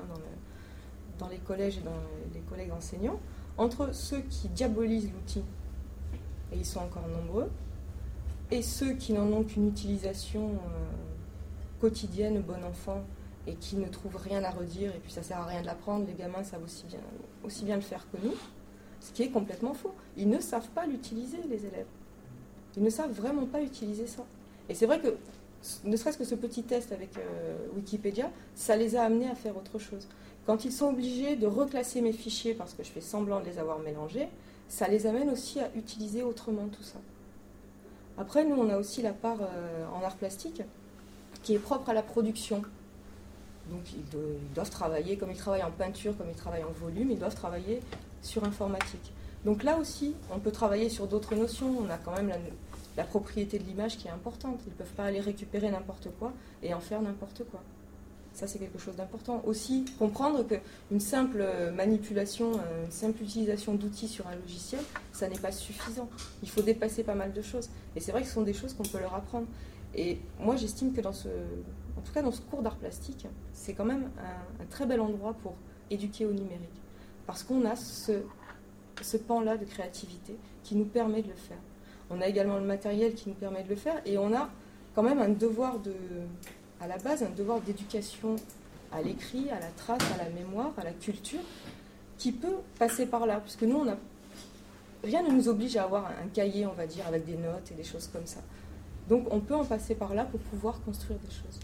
dans 1.20 1.28
les 1.28 1.38
collèges 1.38 1.78
et 1.78 1.82
dans 1.82 1.92
les 2.34 2.40
collègues 2.42 2.72
enseignants, 2.72 3.20
entre 3.60 3.94
ceux 3.94 4.22
qui 4.22 4.48
diabolisent 4.48 5.12
l'outil, 5.12 5.44
et 6.52 6.56
ils 6.56 6.66
sont 6.66 6.80
encore 6.80 7.08
nombreux, 7.08 7.50
et 8.52 8.62
ceux 8.62 8.94
qui 8.94 9.14
n'en 9.14 9.28
ont 9.32 9.44
qu'une 9.44 9.68
utilisation 9.68 10.50
euh, 10.50 11.80
quotidienne, 11.80 12.42
bon 12.42 12.64
enfant, 12.64 13.04
et 13.48 13.56
qui 13.56 13.78
ne 13.78 13.88
trouvent 13.88 14.18
rien 14.18 14.44
à 14.44 14.52
redire, 14.52 14.94
et 14.96 15.00
puis 15.00 15.12
ça 15.12 15.24
sert 15.24 15.38
à 15.38 15.46
rien 15.46 15.62
de 15.62 15.66
l'apprendre, 15.66 16.06
les 16.08 16.14
gamins 16.14 16.44
savent 16.44 16.64
aussi 16.64 16.86
bien, 16.86 17.00
aussi 17.44 17.66
bien 17.66 17.76
le 17.76 17.82
faire 17.82 18.06
que 18.12 18.18
nous, 18.24 18.34
ce 19.00 19.12
qui 19.12 19.24
est 19.24 19.30
complètement 19.30 19.74
faux. 19.74 19.94
Ils 20.18 20.30
ne 20.30 20.40
savent 20.40 20.70
pas 20.70 20.86
l'utiliser, 20.86 21.38
les 21.50 21.66
élèves. 21.66 21.88
Ils 22.78 22.84
ne 22.84 22.90
savent 22.90 23.12
vraiment 23.12 23.46
pas 23.46 23.62
utiliser 23.62 24.08
ça. 24.08 24.24
Et 24.68 24.76
c'est 24.76 24.86
vrai 24.86 25.00
que, 25.00 25.16
ne 25.84 25.96
serait-ce 25.96 26.18
que 26.18 26.24
ce 26.26 26.36
petit 26.36 26.64
test 26.64 26.92
avec 26.92 27.18
euh, 27.18 27.58
Wikipédia, 27.76 28.30
ça 28.56 28.76
les 28.76 28.96
a 28.96 29.04
amenés 29.04 29.30
à 29.30 29.36
faire 29.36 29.58
autre 29.58 29.80
chose. 29.80 30.08
Quand 30.46 30.66
ils 30.66 30.72
sont 30.72 30.88
obligés 30.88 31.36
de 31.36 31.48
reclasser 31.48 32.02
mes 32.02 32.14
fichiers 32.14 32.54
parce 32.54 32.74
que 32.74 32.84
je 32.84 32.90
fais 32.90 33.02
semblant 33.02 33.40
de 33.40 33.46
les 33.46 33.60
avoir 33.60 33.80
mélangés, 33.80 34.30
ça 34.68 34.88
les 34.88 35.08
amène 35.08 35.30
aussi 35.30 35.60
à 35.60 35.70
utiliser 35.76 36.24
autrement 36.24 36.68
tout 36.68 36.84
ça. 36.84 37.00
Après, 38.20 38.44
nous, 38.44 38.56
on 38.56 38.70
a 38.70 38.78
aussi 38.78 39.02
la 39.02 39.14
part 39.14 39.38
euh, 39.42 39.86
en 39.96 40.04
art 40.04 40.18
plastique 40.18 40.62
qui 41.42 41.56
est 41.56 41.60
propre 41.60 41.90
à 41.90 41.94
la 41.94 42.04
production. 42.04 42.62
Donc, 43.72 43.82
ils, 43.94 44.54
doivent 44.54 44.70
travailler, 44.70 45.16
comme 45.18 45.32
ils 45.32 45.38
travaillent 45.38 45.64
en 45.64 45.72
peinture, 45.72 46.18
comme 46.18 46.30
ils 46.30 46.36
travaillent 46.36 46.66
en 46.66 46.72
volume, 46.72 47.12
ils 47.12 47.18
doivent 47.18 47.36
travailler 47.36 47.82
sur 48.22 48.44
informatique. 48.44 49.14
Donc 49.46 49.64
là 49.64 49.78
aussi, 49.78 50.16
on 50.34 50.40
peut 50.40 50.52
travailler 50.52 50.90
sur 50.90 51.08
d'autres 51.08 51.34
notions. 51.34 51.74
On 51.80 51.90
a 51.90 51.98
quand 51.98 52.12
même 52.12 52.28
la, 52.28 52.36
la 52.98 53.04
propriété 53.06 53.58
de 53.58 53.64
l'image 53.64 53.98
qui 53.98 54.10
est 54.10 54.12
importante. 54.12 54.60
Ils 54.66 54.72
ne 54.72 54.76
peuvent 54.76 54.94
pas 54.98 55.06
aller 55.06 55.22
récupérer 55.22 55.72
n'importe 55.72 56.10
quoi 56.20 56.34
et 56.62 56.74
en 56.74 56.82
faire 56.82 57.02
n'importe 57.02 57.44
quoi. 57.50 57.62
Ça, 58.40 58.48
c'est 58.48 58.58
quelque 58.58 58.80
chose 58.80 58.96
d'important. 58.96 59.44
Aussi, 59.46 59.84
comprendre 60.00 60.46
qu'une 60.48 61.02
simple 61.02 61.46
manipulation, 61.76 62.54
euh, 62.54 62.86
une 62.86 62.92
simple 62.92 63.22
utilisation 63.22 63.74
d'outils 63.74 64.08
sur 64.08 64.26
un 64.28 64.36
logiciel, 64.36 64.80
ça 65.12 65.28
n'est 65.28 65.38
pas 65.38 65.52
suffisant. 65.52 66.08
Il 66.42 66.50
faut 66.50 66.62
dépasser 66.62 67.04
pas 67.04 67.16
mal 67.16 67.34
de 67.34 67.42
choses. 67.42 67.70
Et 67.98 68.00
c'est 68.00 68.14
vrai 68.14 68.22
que 68.22 68.30
ce 68.30 68.36
sont 68.36 68.44
des 68.44 68.54
choses 68.54 68.74
qu'on 68.74 68.84
peut 68.84 69.02
leur 69.02 69.14
apprendre. 69.14 69.46
Et 69.94 70.20
moi, 70.40 70.56
j'estime 70.56 70.94
que 70.94 71.02
dans 71.02 71.12
ce, 71.12 71.28
en 71.28 72.02
tout 72.02 72.14
cas 72.14 72.22
dans 72.22 72.32
ce 72.32 72.40
cours 72.40 72.62
d'art 72.62 72.78
plastique, 72.78 73.28
c'est 73.52 73.74
quand 73.74 73.84
même 73.84 74.10
un, 74.18 74.66
très 74.70 74.86
bel 74.86 75.02
endroit 75.02 75.34
pour 75.34 75.56
éduquer 75.92 76.26
au 76.26 76.32
numérique. 76.32 76.82
Parce 77.28 77.44
qu'on 77.44 77.66
a 77.66 77.76
ce, 77.76 78.22
ce 79.02 79.18
pan-là 79.18 79.58
de 79.58 79.66
créativité 79.66 80.38
qui 80.64 80.78
nous 80.78 80.86
permet 80.86 81.24
de 81.24 81.28
le 81.28 81.36
faire. 81.36 81.60
On 82.10 82.22
a 82.22 82.28
également 82.28 82.58
le 82.58 82.66
matériel 82.66 83.16
qui 83.16 83.28
nous 83.28 83.36
permet 83.36 83.64
de 83.64 83.70
le 83.70 83.76
faire. 83.76 84.02
Et 84.06 84.18
on 84.18 84.34
a 84.34 84.50
quand 84.96 85.04
même 85.04 85.20
un 85.20 85.28
devoir 85.28 85.80
de, 85.80 85.94
à 86.82 86.88
la 86.88 86.98
base 86.98 87.24
un 87.24 87.30
devoir 87.30 87.62
d'éducation 87.62 88.36
à 88.92 89.02
l'écrit, 89.02 89.50
à 89.50 89.60
la 89.60 89.70
trace, 89.78 90.02
à 90.14 90.24
la 90.24 90.30
mémoire, 90.30 90.72
à 90.78 90.84
la 90.84 90.92
culture, 90.92 91.42
qui 92.18 92.32
peut 92.32 92.58
passer 92.78 93.06
par 93.06 93.26
là, 93.26 93.40
puisque 93.40 93.64
nous, 93.64 93.86
rien 95.04 95.24
ne 95.24 95.32
nous 95.32 95.48
oblige 95.48 95.78
à 95.78 95.84
avoir 95.84 96.08
un 96.08 96.28
cahier, 96.28 96.66
on 96.66 96.74
va 96.74 96.88
dire, 96.88 97.08
avec 97.08 97.26
des 97.26 97.38
notes 97.38 97.72
et 97.72 97.76
des 97.76 97.84
choses 97.84 98.08
comme 98.08 98.26
ça. 98.26 98.40
Donc 99.08 99.28
on 99.32 99.40
peut 99.40 99.56
en 99.56 99.66
passer 99.66 99.96
par 99.96 100.14
là 100.14 100.26
pour 100.26 100.40
pouvoir 100.40 100.82
construire 100.82 101.18
des 101.20 101.32
choses. 101.32 101.60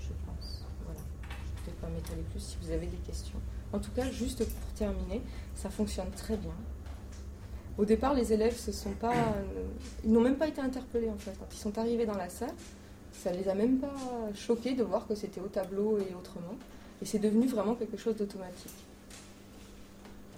Je 0.00 0.08
pense. 0.26 0.64
Voilà. 0.84 1.00
Je 1.56 1.70
ne 1.70 1.74
vais 1.74 1.80
pas 1.80 1.88
m'étaler 1.88 2.22
plus 2.30 2.40
si 2.40 2.56
vous 2.60 2.70
avez 2.70 2.86
des 2.86 2.98
questions. 2.98 3.38
En 3.72 3.78
tout 3.78 3.90
cas, 3.92 4.10
juste 4.10 4.44
pour 4.44 4.72
terminer, 4.74 5.22
ça 5.54 5.70
fonctionne 5.70 6.10
très 6.10 6.36
bien. 6.36 6.54
Au 7.78 7.86
départ, 7.86 8.12
les 8.12 8.32
élèves 8.34 8.58
se 8.58 8.70
sont 8.70 8.92
pas, 8.92 9.14
ils 10.04 10.12
n'ont 10.12 10.20
même 10.20 10.36
pas 10.36 10.48
été 10.48 10.60
interpellés 10.60 11.08
en 11.08 11.16
fait. 11.16 11.32
Quand 11.38 11.46
ils 11.50 11.58
sont 11.58 11.78
arrivés 11.78 12.04
dans 12.04 12.18
la 12.18 12.28
salle, 12.28 12.52
ça 13.12 13.30
ne 13.30 13.36
les 13.36 13.48
a 13.48 13.54
même 13.54 13.78
pas 13.78 13.94
choqués 14.34 14.74
de 14.74 14.82
voir 14.82 15.06
que 15.06 15.14
c'était 15.14 15.40
au 15.40 15.48
tableau 15.48 15.98
et 15.98 16.14
autrement. 16.14 16.56
Et 17.00 17.04
c'est 17.04 17.18
devenu 17.18 17.46
vraiment 17.46 17.74
quelque 17.74 17.96
chose 17.96 18.16
d'automatique. 18.16 18.72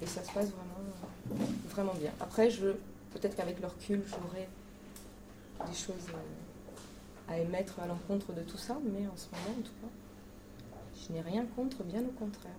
Et 0.02 0.06
ça 0.06 0.22
se 0.22 0.32
passe 0.32 0.50
vraiment, 0.50 1.40
vraiment 1.70 1.94
bien. 1.94 2.10
Après, 2.20 2.50
je, 2.50 2.68
peut-être 3.12 3.36
qu'avec 3.36 3.60
le 3.60 3.66
recul, 3.66 4.02
j'aurai 4.06 4.48
des 5.66 5.76
choses 5.76 6.08
à 7.28 7.38
émettre 7.38 7.80
à 7.80 7.86
l'encontre 7.86 8.32
de 8.32 8.42
tout 8.42 8.58
ça, 8.58 8.78
mais 8.84 9.06
en 9.06 9.16
ce 9.16 9.26
moment, 9.30 9.58
en 9.58 9.62
tout 9.62 9.72
cas, 9.80 9.88
je 11.06 11.12
n'ai 11.12 11.20
rien 11.20 11.44
contre, 11.56 11.82
bien 11.84 12.00
au 12.00 12.12
contraire. 12.18 12.52